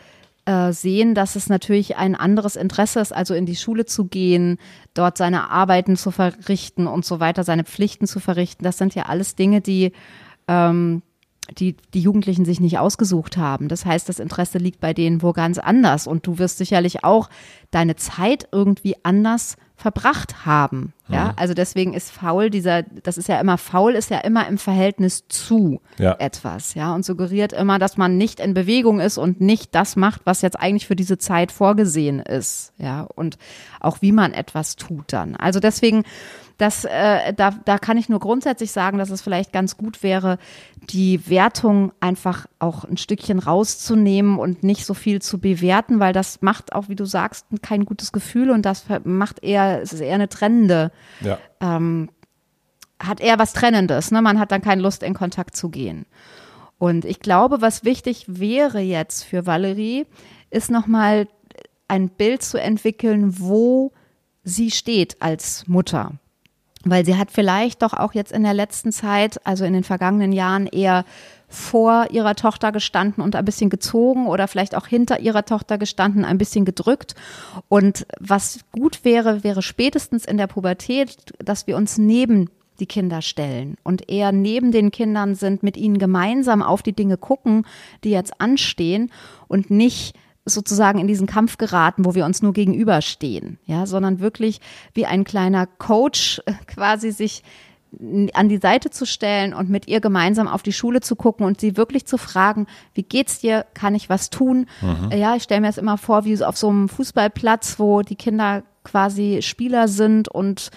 [0.45, 4.58] äh, sehen, dass es natürlich ein anderes Interesse ist, also in die Schule zu gehen,
[4.93, 8.63] dort seine Arbeiten zu verrichten und so weiter, seine Pflichten zu verrichten.
[8.63, 9.91] Das sind ja alles Dinge, die
[10.47, 11.01] ähm,
[11.58, 13.67] die die Jugendlichen sich nicht ausgesucht haben.
[13.67, 17.29] Das heißt, das Interesse liegt bei denen wo ganz anders und du wirst sicherlich auch
[17.71, 20.94] deine Zeit irgendwie anders verbracht haben.
[21.08, 21.34] Ja, mhm.
[21.36, 25.28] also deswegen ist faul dieser, das ist ja immer faul, ist ja immer im Verhältnis
[25.28, 26.16] zu ja.
[26.18, 30.22] etwas, ja, und suggeriert immer, dass man nicht in Bewegung ist und nicht das macht,
[30.26, 33.38] was jetzt eigentlich für diese Zeit vorgesehen ist, ja, und
[33.80, 35.36] auch wie man etwas tut dann.
[35.36, 36.04] Also deswegen
[36.58, 40.38] das, äh, da, da kann ich nur grundsätzlich sagen, dass es vielleicht ganz gut wäre,
[40.90, 46.41] die Wertung einfach auch ein Stückchen rauszunehmen und nicht so viel zu bewerten, weil das
[46.41, 50.15] macht auch, wie du sagst, kein gutes Gefühl und das macht eher, es ist eher
[50.15, 51.38] eine trennende, ja.
[51.62, 52.10] ähm,
[52.99, 54.12] hat eher was Trennendes.
[54.12, 54.21] Ne?
[54.21, 56.06] Man hat dann keine Lust, in Kontakt zu gehen.
[56.78, 60.06] Und ich glaube, was wichtig wäre jetzt für Valerie,
[60.49, 61.28] ist nochmal
[61.88, 63.91] ein Bild zu entwickeln, wo
[64.43, 66.13] sie steht als Mutter
[66.86, 70.32] weil sie hat vielleicht doch auch jetzt in der letzten Zeit, also in den vergangenen
[70.32, 71.04] Jahren eher
[71.56, 76.26] vor ihrer Tochter gestanden und ein bisschen gezogen oder vielleicht auch hinter ihrer Tochter gestanden,
[76.26, 77.15] ein bisschen gedrückt.
[77.70, 83.22] Und was gut wäre, wäre spätestens in der Pubertät, dass wir uns neben die Kinder
[83.22, 87.65] stellen und eher neben den Kindern sind, mit ihnen gemeinsam auf die Dinge gucken,
[88.04, 89.12] die jetzt anstehen
[89.48, 94.60] und nicht sozusagen in diesen Kampf geraten, wo wir uns nur gegenüberstehen, ja, sondern wirklich
[94.94, 97.44] wie ein kleiner Coach äh, quasi sich
[98.34, 101.60] an die Seite zu stellen und mit ihr gemeinsam auf die Schule zu gucken und
[101.60, 103.65] sie wirklich zu fragen, wie geht's dir?
[103.73, 104.67] Kann ich was tun?
[104.81, 105.12] Mhm.
[105.17, 108.63] Ja, ich stelle mir das immer vor, wie auf so einem Fußballplatz, wo die Kinder
[108.84, 110.71] quasi Spieler sind und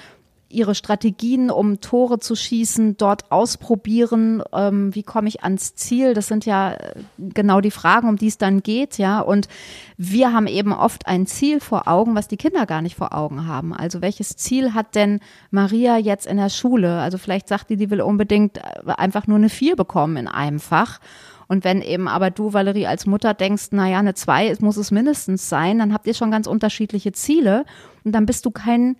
[0.51, 4.43] ihre Strategien, um Tore zu schießen, dort ausprobieren.
[4.53, 6.15] Ähm, wie komme ich ans Ziel?
[6.15, 9.21] Das sind ja äh, genau die Fragen, um die es dann geht, ja.
[9.21, 9.49] Und
[9.99, 13.47] wir haben eben oft ein Ziel vor Augen, was die Kinder gar nicht vor Augen
[13.47, 13.75] haben.
[13.75, 16.99] Also welches Ziel hat denn Maria jetzt in der Schule?
[16.99, 20.61] Also vielleicht sagt die, die will unbedingt äh, einfach nur eine vier bekommen in einem
[20.61, 20.99] Fach.
[21.47, 25.49] Und wenn eben aber du, Valerie, als Mutter denkst, naja, eine zwei muss es mindestens
[25.49, 27.65] sein, dann habt ihr schon ganz unterschiedliche Ziele.
[28.05, 28.97] Und dann bist du kein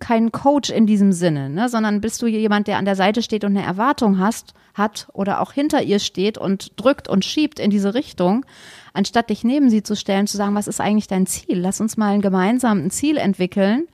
[0.00, 3.44] kein Coach in diesem Sinne, ne, sondern bist du jemand, der an der Seite steht
[3.44, 7.70] und eine Erwartung hast, hat oder auch hinter ihr steht und drückt und schiebt in
[7.70, 8.44] diese Richtung,
[8.92, 11.58] anstatt dich neben sie zu stellen, zu sagen, was ist eigentlich dein Ziel?
[11.58, 13.86] Lass uns mal ein gemeinsames Ziel entwickeln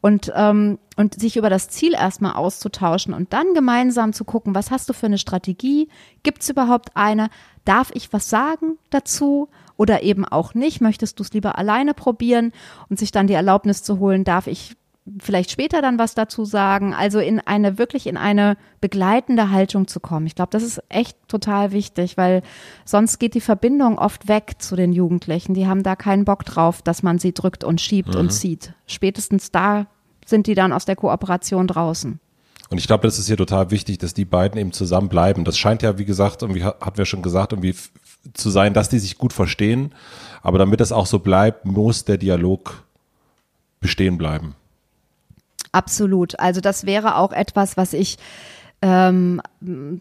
[0.00, 4.70] und, ähm, und sich über das Ziel erstmal auszutauschen und dann gemeinsam zu gucken, was
[4.70, 5.88] hast du für eine Strategie?
[6.22, 7.30] Gibt es überhaupt eine?
[7.64, 9.48] Darf ich was sagen dazu?
[9.76, 10.80] Oder eben auch nicht?
[10.80, 12.52] Möchtest du es lieber alleine probieren
[12.88, 14.76] und sich dann die Erlaubnis zu holen, darf ich
[15.18, 16.94] vielleicht später dann was dazu sagen.
[16.94, 20.26] Also in eine, wirklich in eine begleitende Haltung zu kommen.
[20.26, 22.42] Ich glaube, das ist echt total wichtig, weil
[22.84, 25.54] sonst geht die Verbindung oft weg zu den Jugendlichen.
[25.54, 28.20] Die haben da keinen Bock drauf, dass man sie drückt und schiebt mhm.
[28.20, 28.74] und zieht.
[28.86, 29.86] Spätestens da
[30.24, 32.20] sind die dann aus der Kooperation draußen.
[32.70, 35.44] Und ich glaube, das ist hier total wichtig, dass die beiden eben zusammen bleiben.
[35.44, 37.74] Das scheint ja, wie gesagt, irgendwie hatten wir schon gesagt, irgendwie
[38.32, 39.94] zu sein, dass die sich gut verstehen.
[40.42, 42.84] Aber damit das auch so bleibt, muss der Dialog
[43.80, 44.54] bestehen bleiben.
[45.72, 46.38] Absolut.
[46.38, 48.18] Also das wäre auch etwas, was ich
[48.82, 49.40] ähm,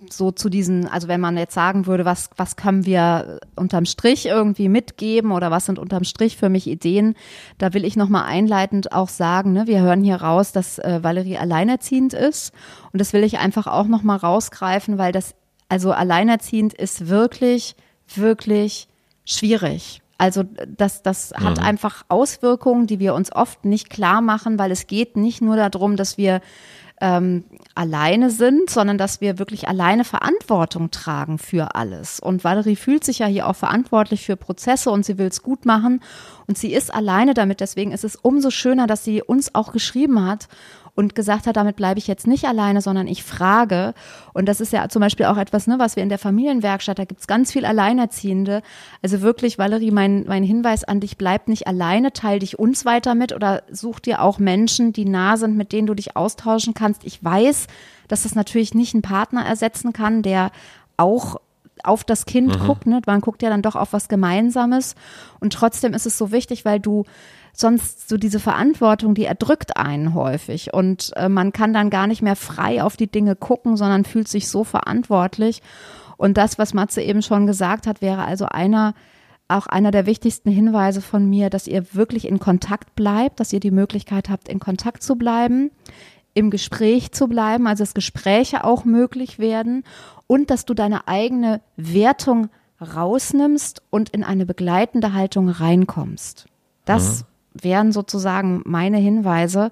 [0.09, 4.25] so zu diesen, also wenn man jetzt sagen würde, was, was können wir unterm Strich
[4.25, 7.13] irgendwie mitgeben oder was sind unterm Strich für mich Ideen,
[7.59, 11.37] da will ich nochmal einleitend auch sagen, ne, wir hören hier raus, dass äh, Valerie
[11.37, 12.53] alleinerziehend ist
[12.91, 15.35] und das will ich einfach auch nochmal rausgreifen, weil das,
[15.69, 17.75] also alleinerziehend ist wirklich,
[18.15, 18.87] wirklich
[19.25, 20.01] schwierig.
[20.21, 21.63] Also das, das hat mhm.
[21.63, 25.95] einfach Auswirkungen, die wir uns oft nicht klar machen, weil es geht nicht nur darum,
[25.95, 26.41] dass wir
[27.01, 32.19] ähm, alleine sind, sondern dass wir wirklich alleine Verantwortung tragen für alles.
[32.19, 35.65] Und Valerie fühlt sich ja hier auch verantwortlich für Prozesse und sie will es gut
[35.65, 36.01] machen.
[36.45, 37.59] Und sie ist alleine damit.
[37.59, 40.49] Deswegen ist es umso schöner, dass sie uns auch geschrieben hat
[41.01, 43.95] und gesagt hat, damit bleibe ich jetzt nicht alleine, sondern ich frage.
[44.33, 47.05] Und das ist ja zum Beispiel auch etwas, ne, was wir in der Familienwerkstatt, da
[47.05, 48.61] gibt's ganz viel Alleinerziehende.
[49.01, 53.15] Also wirklich, Valerie, mein, mein Hinweis an dich, bleib nicht alleine, teil dich uns weiter
[53.15, 57.03] mit oder such dir auch Menschen, die nah sind, mit denen du dich austauschen kannst.
[57.03, 57.65] Ich weiß,
[58.07, 60.51] dass das natürlich nicht einen Partner ersetzen kann, der
[60.97, 61.37] auch
[61.83, 62.67] auf das Kind mhm.
[62.67, 62.85] guckt.
[62.85, 63.01] Ne?
[63.07, 64.93] Man guckt ja dann doch auf was Gemeinsames.
[65.39, 67.05] Und trotzdem ist es so wichtig, weil du
[67.53, 72.21] sonst so diese Verantwortung, die erdrückt einen häufig und äh, man kann dann gar nicht
[72.21, 75.61] mehr frei auf die Dinge gucken, sondern fühlt sich so verantwortlich.
[76.17, 78.93] Und das, was Matze eben schon gesagt hat, wäre also einer,
[79.47, 83.59] auch einer der wichtigsten Hinweise von mir, dass ihr wirklich in Kontakt bleibt, dass ihr
[83.59, 85.71] die Möglichkeit habt, in Kontakt zu bleiben,
[86.33, 89.83] im Gespräch zu bleiben, also dass Gespräche auch möglich werden
[90.27, 96.45] und dass du deine eigene Wertung rausnimmst und in eine begleitende Haltung reinkommst.
[96.85, 99.71] Das mhm wären sozusagen meine Hinweise,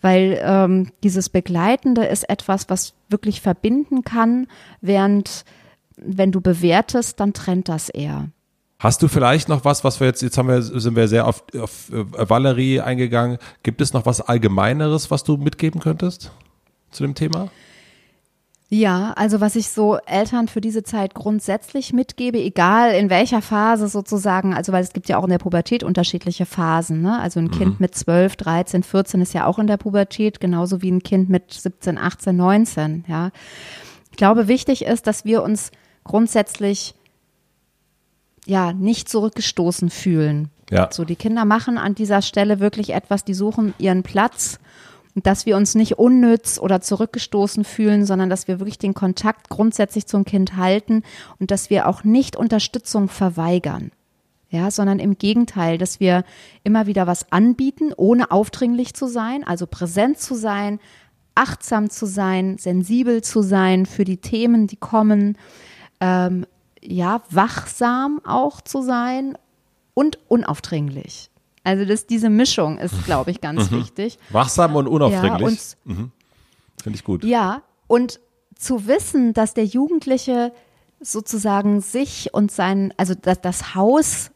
[0.00, 4.46] weil ähm, dieses Begleitende ist etwas, was wirklich verbinden kann,
[4.80, 5.44] während
[5.96, 8.28] wenn du bewertest, dann trennt das eher.
[8.78, 11.42] Hast du vielleicht noch was, was wir jetzt, jetzt haben wir, sind wir sehr auf,
[11.58, 13.38] auf äh, Valerie eingegangen.
[13.62, 16.30] Gibt es noch was Allgemeineres, was du mitgeben könntest
[16.90, 17.48] zu dem Thema?
[18.68, 23.86] Ja, also was ich so Eltern für diese Zeit grundsätzlich mitgebe, egal in welcher Phase
[23.86, 27.20] sozusagen, also weil es gibt ja auch in der Pubertät unterschiedliche Phasen, ne?
[27.20, 27.52] Also ein mhm.
[27.52, 31.28] Kind mit 12, 13, 14 ist ja auch in der Pubertät, genauso wie ein Kind
[31.28, 33.30] mit 17, 18, 19, ja.
[34.10, 35.70] Ich glaube, wichtig ist, dass wir uns
[36.02, 36.94] grundsätzlich
[38.46, 40.50] ja nicht zurückgestoßen fühlen.
[40.70, 40.88] Ja.
[40.90, 44.58] So, die Kinder machen an dieser Stelle wirklich etwas, die suchen ihren Platz
[45.24, 50.06] dass wir uns nicht unnütz oder zurückgestoßen fühlen, sondern dass wir wirklich den Kontakt grundsätzlich
[50.06, 51.02] zum Kind halten
[51.38, 53.92] und dass wir auch nicht Unterstützung verweigern.
[54.48, 56.24] Ja, sondern im Gegenteil, dass wir
[56.62, 60.78] immer wieder was anbieten, ohne aufdringlich zu sein, also präsent zu sein,
[61.34, 65.36] achtsam zu sein, sensibel zu sein für die Themen, die kommen,
[66.00, 66.46] ähm,
[66.80, 69.36] ja, wachsam auch zu sein
[69.94, 71.30] und unaufdringlich.
[71.66, 73.80] Also das, diese Mischung ist, glaube ich, ganz mhm.
[73.80, 74.20] wichtig.
[74.30, 75.76] Wachsam und unaufdringlich.
[75.84, 76.12] Ja, mhm.
[76.80, 77.24] Finde ich gut.
[77.24, 78.20] Ja, und
[78.54, 80.52] zu wissen, dass der Jugendliche
[81.00, 84.30] sozusagen sich und sein, also das, das Haus,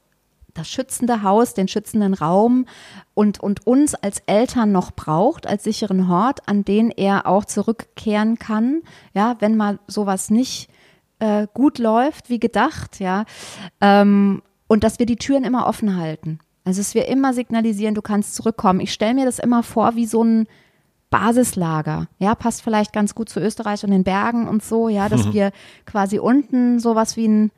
[0.54, 2.66] das schützende Haus, den schützenden Raum
[3.14, 8.40] und, und uns als Eltern noch braucht, als sicheren Hort, an den er auch zurückkehren
[8.40, 8.82] kann,
[9.14, 10.68] ja, wenn mal sowas nicht
[11.20, 13.24] äh, gut läuft, wie gedacht, ja,
[13.80, 16.40] ähm, und dass wir die Türen immer offen halten.
[16.64, 18.80] Also dass wir immer signalisieren, du kannst zurückkommen.
[18.80, 20.46] Ich stelle mir das immer vor wie so ein
[21.10, 22.06] Basislager.
[22.18, 25.32] Ja, passt vielleicht ganz gut zu Österreich und den Bergen und so, ja, dass mhm.
[25.32, 25.52] wir
[25.84, 27.50] quasi unten sowas wie ein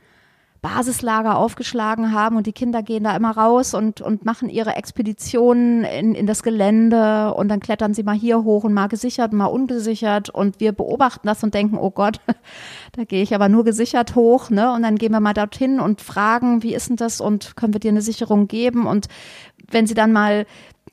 [0.62, 5.82] Basislager aufgeschlagen haben und die Kinder gehen da immer raus und, und machen ihre Expeditionen
[5.82, 9.46] in, in das Gelände und dann klettern sie mal hier hoch und mal gesichert, mal
[9.46, 12.20] ungesichert und wir beobachten das und denken, oh Gott,
[12.92, 14.72] da gehe ich aber nur gesichert hoch, ne?
[14.72, 17.80] Und dann gehen wir mal dorthin und fragen, wie ist denn das und können wir
[17.80, 18.86] dir eine Sicherung geben?
[18.86, 19.08] Und
[19.68, 20.46] wenn sie dann mal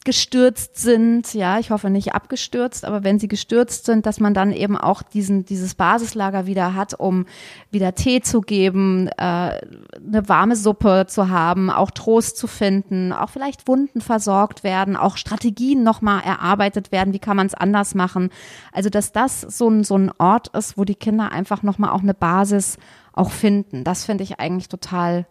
[0.06, 4.54] gestürzt sind, ja, ich hoffe nicht abgestürzt, aber wenn sie gestürzt sind, dass man dann
[4.54, 7.26] eben auch diesen, dieses Basislager wieder hat, um
[7.70, 13.30] wieder Tee zu geben, äh, eine warme Suppe zu haben, auch Trost zu finden, auch
[13.30, 18.30] vielleicht Wunden versorgt werden, auch Strategien nochmal erarbeitet werden, wie kann man es anders machen.
[18.72, 22.04] Also, dass das so ein, so ein Ort ist, wo die Kinder einfach nochmal auch
[22.04, 22.78] eine Basis
[23.12, 23.84] auch finden.
[23.84, 25.28] Das finde ich eigentlich total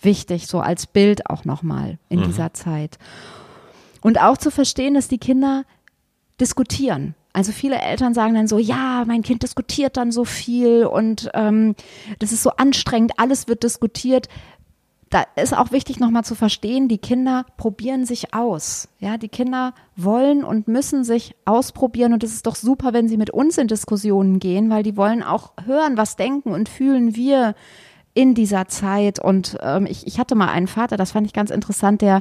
[0.00, 2.24] wichtig, so als Bild auch nochmal in mhm.
[2.24, 2.98] dieser Zeit.
[4.04, 5.64] Und auch zu verstehen, dass die Kinder
[6.38, 7.14] diskutieren.
[7.32, 11.74] Also viele Eltern sagen dann so, ja, mein Kind diskutiert dann so viel und ähm,
[12.18, 14.28] das ist so anstrengend, alles wird diskutiert.
[15.08, 18.88] Da ist auch wichtig nochmal zu verstehen, die Kinder probieren sich aus.
[18.98, 23.16] Ja, die Kinder wollen und müssen sich ausprobieren und es ist doch super, wenn sie
[23.16, 27.54] mit uns in Diskussionen gehen, weil die wollen auch hören, was denken und fühlen wir
[28.12, 29.18] in dieser Zeit.
[29.18, 32.20] Und ähm, ich, ich hatte mal einen Vater, das fand ich ganz interessant, der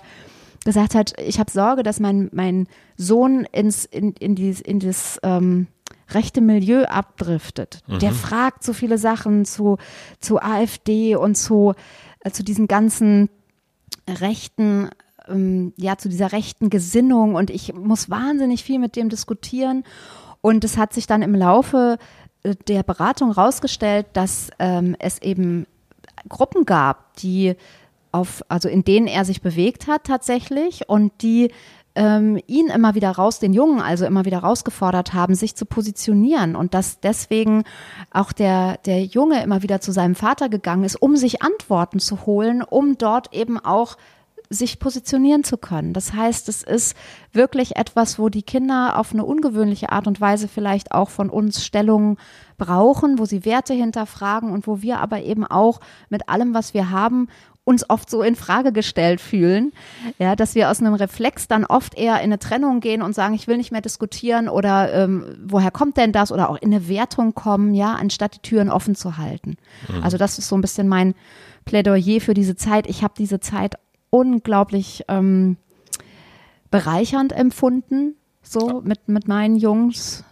[0.63, 5.19] gesagt hat, ich habe Sorge, dass mein, mein Sohn ins, in, in, dies, in das
[5.23, 5.67] ähm,
[6.09, 7.81] rechte Milieu abdriftet.
[7.87, 7.99] Mhm.
[7.99, 9.77] Der fragt so viele Sachen zu,
[10.19, 11.73] zu AfD und zu,
[12.21, 13.29] äh, zu diesen ganzen
[14.07, 14.89] rechten
[15.27, 19.83] ähm, ja, zu dieser rechten Gesinnung und ich muss wahnsinnig viel mit dem diskutieren.
[20.41, 21.97] Und es hat sich dann im Laufe
[22.43, 25.65] äh, der Beratung herausgestellt, dass ähm, es eben
[26.27, 27.55] Gruppen gab, die
[28.13, 31.51] auf, also in denen er sich bewegt hat tatsächlich und die
[31.95, 36.55] ähm, ihn immer wieder raus, den Jungen also immer wieder rausgefordert haben, sich zu positionieren
[36.55, 37.63] und dass deswegen
[38.11, 42.25] auch der, der Junge immer wieder zu seinem Vater gegangen ist, um sich Antworten zu
[42.25, 43.97] holen, um dort eben auch
[44.49, 45.93] sich positionieren zu können.
[45.93, 46.95] Das heißt, es ist
[47.31, 51.65] wirklich etwas, wo die Kinder auf eine ungewöhnliche Art und Weise vielleicht auch von uns
[51.65, 52.17] Stellungen
[52.57, 56.91] brauchen, wo sie Werte hinterfragen und wo wir aber eben auch mit allem, was wir
[56.91, 57.27] haben,
[57.65, 59.71] uns oft so in Frage gestellt fühlen,
[60.19, 63.33] ja, dass wir aus einem Reflex dann oft eher in eine Trennung gehen und sagen,
[63.33, 66.89] ich will nicht mehr diskutieren oder ähm, woher kommt denn das oder auch in eine
[66.89, 69.55] Wertung kommen, ja, anstatt die Türen offen zu halten.
[69.87, 70.03] Mhm.
[70.03, 71.15] Also das ist so ein bisschen mein
[71.63, 72.87] Plädoyer für diese Zeit.
[72.87, 73.75] Ich habe diese Zeit
[74.09, 75.57] unglaublich ähm,
[76.69, 80.25] bereichernd empfunden, so mit, mit meinen Jungs.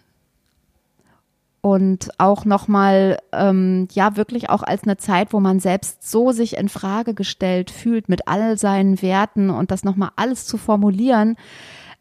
[1.61, 6.57] Und auch nochmal, ähm, ja, wirklich auch als eine Zeit, wo man selbst so sich
[6.57, 11.37] in Frage gestellt fühlt mit all seinen Werten und das nochmal alles zu formulieren,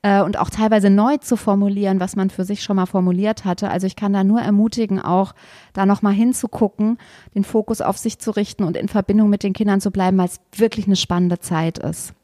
[0.03, 3.71] äh, und auch teilweise neu zu formulieren, was man für sich schon mal formuliert hatte.
[3.71, 5.35] Also ich kann da nur ermutigen, auch
[5.73, 6.99] da nochmal hinzugucken,
[7.35, 10.27] den Fokus auf sich zu richten und in Verbindung mit den Kindern zu bleiben, weil
[10.27, 12.15] es wirklich eine spannende Zeit ist.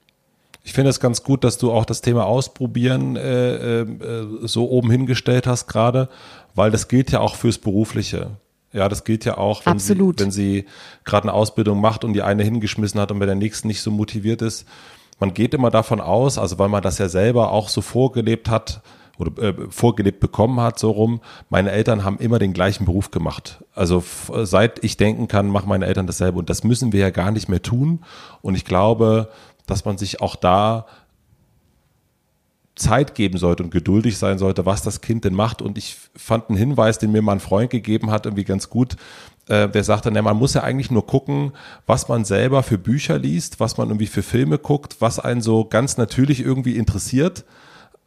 [0.65, 3.87] Ich finde es ganz gut, dass du auch das Thema Ausprobieren äh, äh,
[4.43, 6.09] so oben hingestellt hast gerade,
[6.57, 8.31] weil das gilt ja auch fürs Berufliche.
[8.73, 10.19] Ja, das gilt ja auch, wenn Absolut.
[10.19, 10.67] sie, wenn sie
[11.05, 13.91] gerade eine Ausbildung macht und die eine hingeschmissen hat und bei der nächsten nicht so
[13.91, 14.67] motiviert ist,
[15.19, 18.83] man geht immer davon aus, also weil man das ja selber auch so vorgelebt hat
[19.19, 23.65] oder äh, vorgelebt bekommen hat, so rum, meine Eltern haben immer den gleichen Beruf gemacht.
[23.75, 24.05] Also
[24.43, 27.49] seit ich denken kann, machen meine Eltern dasselbe und das müssen wir ja gar nicht
[27.49, 28.01] mehr tun.
[28.43, 29.31] Und ich glaube,
[29.67, 30.87] dass man sich auch da
[32.77, 35.63] Zeit geben sollte und geduldig sein sollte, was das Kind denn macht.
[35.63, 38.97] Und ich fand einen Hinweis, den mir mein Freund gegeben hat, irgendwie ganz gut.
[39.49, 41.53] Äh, der sagte, ne, man muss ja eigentlich nur gucken,
[41.87, 45.65] was man selber für Bücher liest, was man irgendwie für Filme guckt, was einen so
[45.65, 47.45] ganz natürlich irgendwie interessiert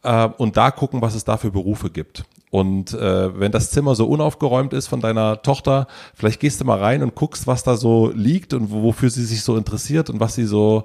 [0.02, 2.24] äh, und da gucken, was es da für Berufe gibt.
[2.50, 6.78] Und äh, wenn das Zimmer so unaufgeräumt ist von deiner Tochter, vielleicht gehst du mal
[6.78, 10.34] rein und guckst, was da so liegt und wofür sie sich so interessiert und was
[10.34, 10.84] sie so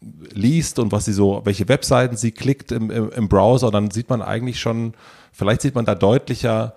[0.00, 4.08] liest und was sie so, welche Webseiten sie klickt im, im, im Browser, dann sieht
[4.08, 4.94] man eigentlich schon,
[5.32, 6.74] vielleicht sieht man da deutlicher,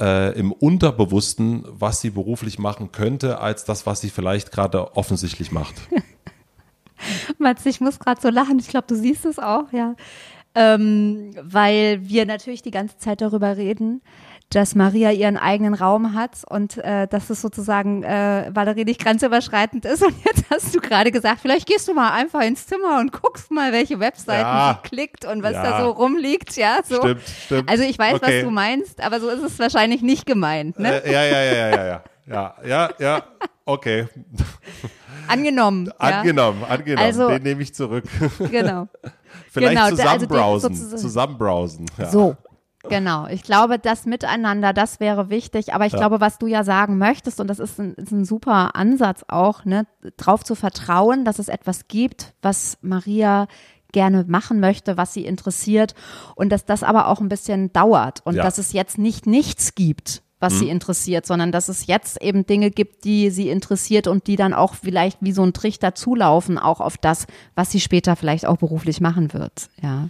[0.00, 5.52] äh, im Unterbewussten, was sie beruflich machen könnte, als das, was sie vielleicht gerade offensichtlich
[5.52, 5.74] macht.
[7.38, 8.58] Mats, ich muss gerade so lachen.
[8.58, 9.94] Ich glaube, du siehst es auch, ja.
[10.56, 14.02] Ähm, weil wir natürlich die ganze Zeit darüber reden,
[14.50, 19.84] dass Maria ihren eigenen Raum hat und äh, dass es sozusagen, äh, Valerie, nicht grenzüberschreitend
[19.84, 20.02] ist.
[20.04, 23.50] Und jetzt hast du gerade gesagt, vielleicht gehst du mal einfach ins Zimmer und guckst
[23.50, 24.80] mal, welche Webseiten ja.
[24.82, 25.62] sie klickt und was ja.
[25.62, 26.56] da so rumliegt.
[26.56, 26.96] Ja, so.
[26.96, 27.70] Stimmt, stimmt.
[27.70, 28.38] Also ich weiß, okay.
[28.38, 30.78] was du meinst, aber so ist es wahrscheinlich nicht gemeint.
[30.78, 31.02] Ne?
[31.04, 32.04] Äh, ja, ja, ja, ja, ja, ja.
[32.26, 33.22] Ja, ja, ja,
[33.66, 34.08] okay.
[35.28, 35.92] Angenommen.
[35.98, 36.68] angenommen, ja.
[36.68, 37.06] angenommen.
[37.06, 38.04] Also, Den nehme ich zurück.
[38.50, 38.88] Genau.
[39.50, 40.70] Vielleicht genau, zusammenbrowsen.
[40.70, 41.86] Also zusammenbrowsen.
[41.98, 42.10] Ja.
[42.10, 42.36] So,
[42.88, 45.74] Genau, ich glaube, das Miteinander, das wäre wichtig.
[45.74, 45.98] Aber ich ja.
[45.98, 49.64] glaube, was du ja sagen möchtest, und das ist ein, ist ein super Ansatz auch,
[49.64, 53.46] ne, darauf zu vertrauen, dass es etwas gibt, was Maria
[53.92, 55.94] gerne machen möchte, was sie interessiert
[56.34, 58.42] und dass das aber auch ein bisschen dauert und ja.
[58.42, 60.58] dass es jetzt nicht nichts gibt, was mhm.
[60.58, 64.52] sie interessiert, sondern dass es jetzt eben Dinge gibt, die sie interessiert und die dann
[64.52, 68.56] auch vielleicht wie so ein Trichter zulaufen, auch auf das, was sie später vielleicht auch
[68.56, 69.70] beruflich machen wird.
[69.80, 70.08] Ja.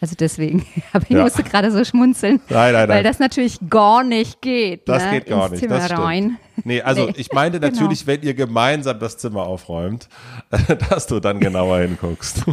[0.00, 1.22] Also deswegen, aber ich ja.
[1.22, 2.40] musste gerade so schmunzeln.
[2.48, 2.88] Nein, nein, nein.
[2.88, 4.88] Weil das natürlich gar nicht geht.
[4.88, 5.12] Das ne?
[5.12, 5.60] geht gar Ins nicht.
[5.60, 6.38] Zimmer das rein.
[6.64, 7.14] Nee, also nee.
[7.16, 8.12] ich meine natürlich, genau.
[8.18, 10.08] wenn ihr gemeinsam das Zimmer aufräumt,
[10.90, 12.44] dass du dann genauer hinguckst.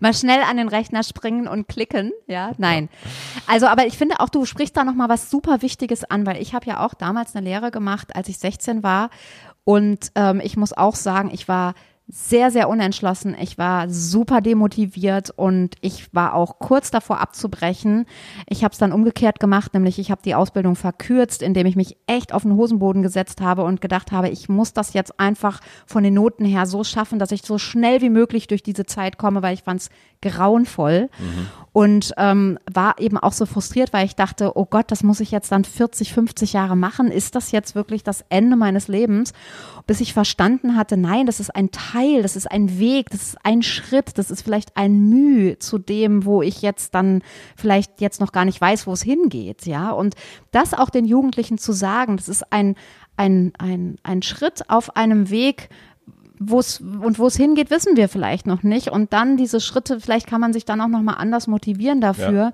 [0.00, 2.90] Mal schnell an den Rechner springen und klicken, ja, nein.
[3.46, 6.54] Also, aber ich finde auch, du sprichst da nochmal was super Wichtiges an, weil ich
[6.54, 9.08] habe ja auch damals eine Lehre gemacht, als ich 16 war
[9.64, 11.74] und ähm, ich muss auch sagen, ich war
[12.08, 13.34] sehr, sehr unentschlossen.
[13.40, 18.06] Ich war super demotiviert und ich war auch kurz davor abzubrechen.
[18.48, 21.96] Ich habe es dann umgekehrt gemacht, nämlich ich habe die Ausbildung verkürzt, indem ich mich
[22.06, 26.02] echt auf den Hosenboden gesetzt habe und gedacht habe, ich muss das jetzt einfach von
[26.02, 29.42] den Noten her so schaffen, dass ich so schnell wie möglich durch diese Zeit komme,
[29.42, 29.90] weil ich fand es
[30.20, 31.08] grauenvoll.
[31.18, 31.46] Mhm.
[31.74, 35.30] Und ähm, war eben auch so frustriert, weil ich dachte, oh Gott, das muss ich
[35.30, 37.10] jetzt dann 40, 50 Jahre machen.
[37.10, 39.32] Ist das jetzt wirklich das Ende meines Lebens?
[39.86, 43.38] Bis ich verstanden hatte, nein, das ist ein Teil das ist ein Weg, das ist
[43.44, 47.22] ein Schritt, das ist vielleicht ein Mühe zu dem, wo ich jetzt dann
[47.56, 49.90] vielleicht jetzt noch gar nicht weiß, wo es hingeht, ja.
[49.90, 50.14] Und
[50.50, 52.76] das auch den Jugendlichen zu sagen, das ist ein,
[53.16, 55.68] ein, ein, ein Schritt auf einem Weg,
[56.38, 58.90] wo es und wo es hingeht, wissen wir vielleicht noch nicht.
[58.90, 62.32] Und dann diese Schritte, vielleicht kann man sich dann auch noch mal anders motivieren dafür.
[62.32, 62.52] Ja.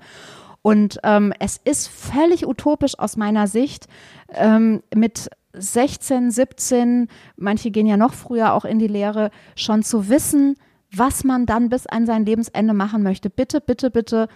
[0.61, 3.87] Und ähm, es ist völlig utopisch aus meiner Sicht,
[4.33, 7.07] ähm, mit 16, 17,
[7.37, 10.55] manche gehen ja noch früher auch in die Lehre, schon zu wissen,
[10.91, 13.29] was man dann bis an sein Lebensende machen möchte.
[13.29, 14.27] Bitte, bitte, bitte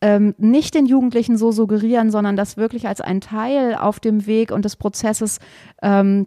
[0.00, 4.50] ähm, nicht den Jugendlichen so suggerieren, sondern das wirklich als ein Teil auf dem Weg
[4.50, 5.38] und des Prozesses
[5.82, 6.26] ähm,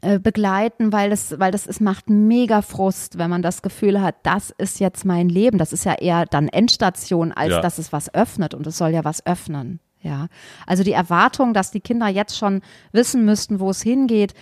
[0.00, 4.16] äh, begleiten, weil das, weil das es macht mega Frust, wenn man das Gefühl hat,
[4.22, 5.58] das ist jetzt mein Leben.
[5.58, 7.60] Das ist ja eher dann Endstation, als ja.
[7.60, 9.80] dass es was öffnet und es soll ja was öffnen.
[10.04, 10.28] Ja,
[10.66, 12.60] also die Erwartung, dass die Kinder jetzt schon
[12.92, 14.34] wissen müssten, wo es hingeht,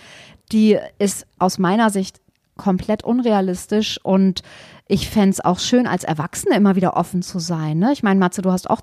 [0.51, 2.19] die ist aus meiner Sicht
[2.57, 4.43] komplett unrealistisch und
[4.87, 7.79] ich fände es auch schön, als Erwachsene immer wieder offen zu sein.
[7.79, 7.93] Ne?
[7.93, 8.81] Ich meine, Matze, du hast auch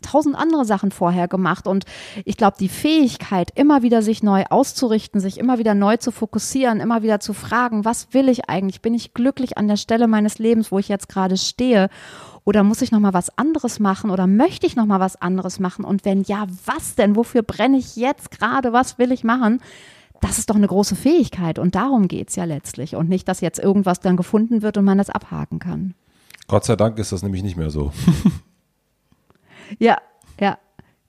[0.00, 1.84] tausend andere Sachen vorher gemacht und
[2.24, 6.80] ich glaube, die Fähigkeit, immer wieder sich neu auszurichten, sich immer wieder neu zu fokussieren,
[6.80, 8.82] immer wieder zu fragen, was will ich eigentlich?
[8.82, 11.88] Bin ich glücklich an der Stelle meines Lebens, wo ich jetzt gerade stehe?
[12.44, 15.60] Oder muss ich noch mal was anderes machen oder möchte ich noch mal was anderes
[15.60, 15.84] machen?
[15.84, 17.16] Und wenn ja, was denn?
[17.16, 18.72] Wofür brenne ich jetzt gerade?
[18.72, 19.60] Was will ich machen?
[20.20, 23.40] Das ist doch eine große Fähigkeit und darum geht es ja letztlich und nicht, dass
[23.40, 25.94] jetzt irgendwas dann gefunden wird und man das abhaken kann.
[26.46, 27.92] Gott sei Dank ist das nämlich nicht mehr so.
[29.78, 29.98] ja,
[30.40, 30.58] ja,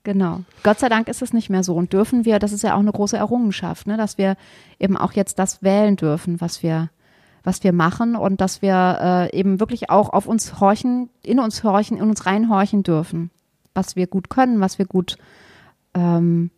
[0.04, 0.40] genau.
[0.62, 2.80] Gott sei Dank ist es nicht mehr so und dürfen wir, das ist ja auch
[2.80, 4.36] eine große Errungenschaft, ne, dass wir
[4.78, 6.90] eben auch jetzt das wählen dürfen, was wir,
[7.44, 11.64] was wir machen und dass wir äh, eben wirklich auch auf uns horchen, in uns
[11.64, 13.30] horchen, in uns reinhorchen dürfen,
[13.74, 15.16] was wir gut können, was wir gut,
[15.94, 16.50] ähm,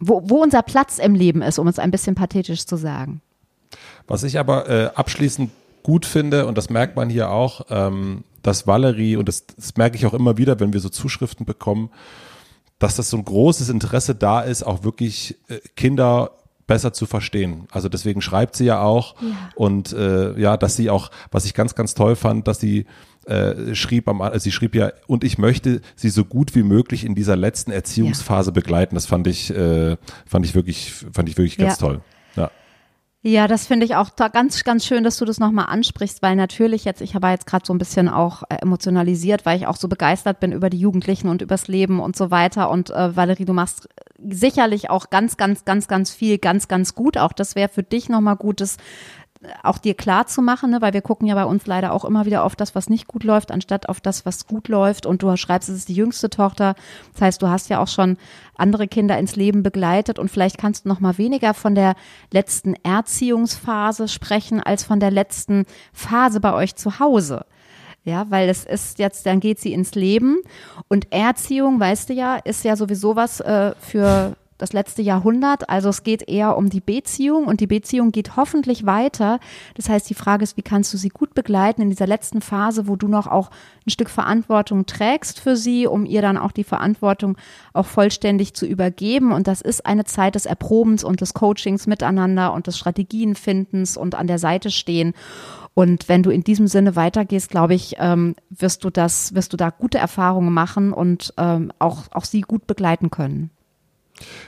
[0.00, 3.20] wo, wo unser Platz im Leben ist, um es ein bisschen pathetisch zu sagen.
[4.06, 5.50] Was ich aber äh, abschließend
[5.82, 9.96] gut finde, und das merkt man hier auch, ähm, dass Valerie, und das, das merke
[9.96, 11.90] ich auch immer wieder, wenn wir so Zuschriften bekommen,
[12.78, 16.30] dass das so ein großes Interesse da ist, auch wirklich äh, Kinder
[16.66, 17.66] besser zu verstehen.
[17.70, 19.28] Also deswegen schreibt sie ja auch ja.
[19.54, 22.86] und äh, ja, dass sie auch, was ich ganz, ganz toll fand, dass sie
[23.26, 27.04] äh, schrieb am, also sie schrieb ja, und ich möchte sie so gut wie möglich
[27.04, 28.54] in dieser letzten Erziehungsphase ja.
[28.54, 28.94] begleiten.
[28.94, 31.86] Das fand ich, äh, fand ich wirklich, fand ich wirklich ganz ja.
[31.86, 32.00] toll.
[32.36, 32.50] Ja.
[33.26, 36.84] Ja, das finde ich auch ganz, ganz schön, dass du das nochmal ansprichst, weil natürlich
[36.84, 39.88] jetzt, ich habe jetzt gerade so ein bisschen auch äh, emotionalisiert, weil ich auch so
[39.88, 42.68] begeistert bin über die Jugendlichen und übers Leben und so weiter.
[42.68, 43.88] Und äh, Valerie, du machst
[44.22, 47.16] sicherlich auch ganz, ganz, ganz, ganz viel, ganz, ganz gut.
[47.16, 48.76] Auch das wäre für dich nochmal gutes
[49.62, 50.80] auch dir klar zu machen, ne?
[50.80, 53.24] weil wir gucken ja bei uns leider auch immer wieder auf das, was nicht gut
[53.24, 55.06] läuft, anstatt auf das, was gut läuft.
[55.06, 56.74] Und du schreibst, es ist die jüngste Tochter.
[57.12, 58.16] Das heißt, du hast ja auch schon
[58.56, 61.94] andere Kinder ins Leben begleitet und vielleicht kannst du noch mal weniger von der
[62.32, 67.46] letzten Erziehungsphase sprechen als von der letzten Phase bei euch zu Hause.
[68.04, 70.40] Ja, weil es ist jetzt, dann geht sie ins Leben
[70.88, 75.68] und Erziehung, weißt du ja, ist ja sowieso was äh, für das letzte Jahrhundert.
[75.68, 79.40] Also es geht eher um die Beziehung und die Beziehung geht hoffentlich weiter.
[79.74, 82.86] Das heißt, die Frage ist, wie kannst du sie gut begleiten in dieser letzten Phase,
[82.86, 83.50] wo du noch auch
[83.86, 87.36] ein Stück Verantwortung trägst für sie, um ihr dann auch die Verantwortung
[87.72, 89.32] auch vollständig zu übergeben.
[89.32, 94.14] Und das ist eine Zeit des Erprobens und des Coachings miteinander und des Strategienfindens und
[94.14, 95.14] an der Seite stehen.
[95.74, 99.56] Und wenn du in diesem Sinne weitergehst, glaube ich, ähm, wirst du das, wirst du
[99.56, 103.50] da gute Erfahrungen machen und ähm, auch, auch sie gut begleiten können.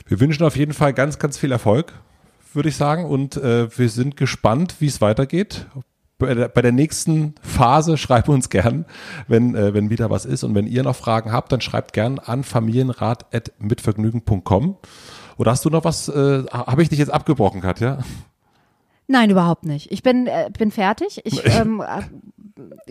[0.06, 1.92] Wir wünschen auf jeden Fall ganz, ganz viel Erfolg,
[2.52, 3.04] würde ich sagen.
[3.04, 5.66] Und äh, wir sind gespannt, wie es weitergeht.
[6.18, 8.86] Bei der, bei der, nächsten Phase schreibt uns gern,
[9.28, 10.42] wenn, äh, wenn wieder was ist.
[10.44, 14.76] Und wenn ihr noch Fragen habt, dann schreibt gern an familienrat.mitvergnügen.com.
[15.36, 16.08] Oder hast du noch was?
[16.08, 17.98] Äh, Habe ich dich jetzt abgebrochen, Katja?
[19.08, 19.92] Nein, überhaupt nicht.
[19.92, 21.20] Ich bin, äh, bin fertig.
[21.24, 21.82] Ich ähm,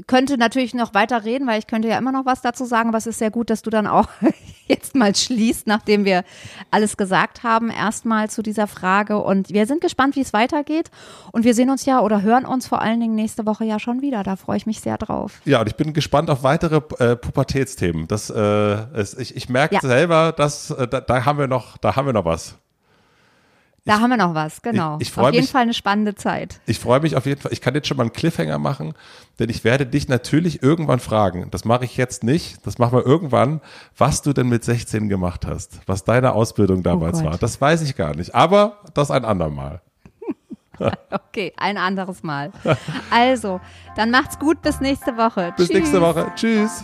[0.07, 2.97] könnte natürlich noch weiter reden, weil ich könnte ja immer noch was dazu sagen, aber
[2.97, 4.07] es ist sehr gut, dass du dann auch
[4.67, 6.23] jetzt mal schließt, nachdem wir
[6.71, 9.17] alles gesagt haben, erstmal zu dieser Frage.
[9.19, 10.91] Und wir sind gespannt, wie es weitergeht.
[11.31, 14.01] Und wir sehen uns ja oder hören uns vor allen Dingen nächste Woche ja schon
[14.01, 14.23] wieder.
[14.23, 15.41] Da freue ich mich sehr drauf.
[15.45, 18.07] Ja, und ich bin gespannt auf weitere äh, Pubertätsthemen.
[18.07, 19.81] Das, äh, es, ich, ich merke ja.
[19.81, 22.55] selber, dass äh, da, da haben wir noch, da haben wir noch was.
[23.85, 24.97] Da ich, haben wir noch was, genau.
[24.99, 26.59] Ich, ich auf jeden mich, Fall eine spannende Zeit.
[26.65, 27.53] Ich freue mich auf jeden Fall.
[27.53, 28.93] Ich kann jetzt schon mal einen Cliffhanger machen,
[29.39, 31.49] denn ich werde dich natürlich irgendwann fragen.
[31.51, 32.65] Das mache ich jetzt nicht.
[32.65, 33.61] Das machen wir irgendwann,
[33.95, 37.37] was du denn mit 16 gemacht hast, was deine Ausbildung oh damals oh war.
[37.37, 38.33] Das weiß ich gar nicht.
[38.33, 39.81] Aber das ein andermal.
[41.11, 42.51] okay, ein anderes Mal.
[43.11, 43.61] Also,
[43.95, 44.61] dann macht's gut.
[44.63, 45.53] Bis nächste Woche.
[45.55, 45.77] Bis Tschüss.
[45.77, 46.31] nächste Woche.
[46.35, 46.83] Tschüss.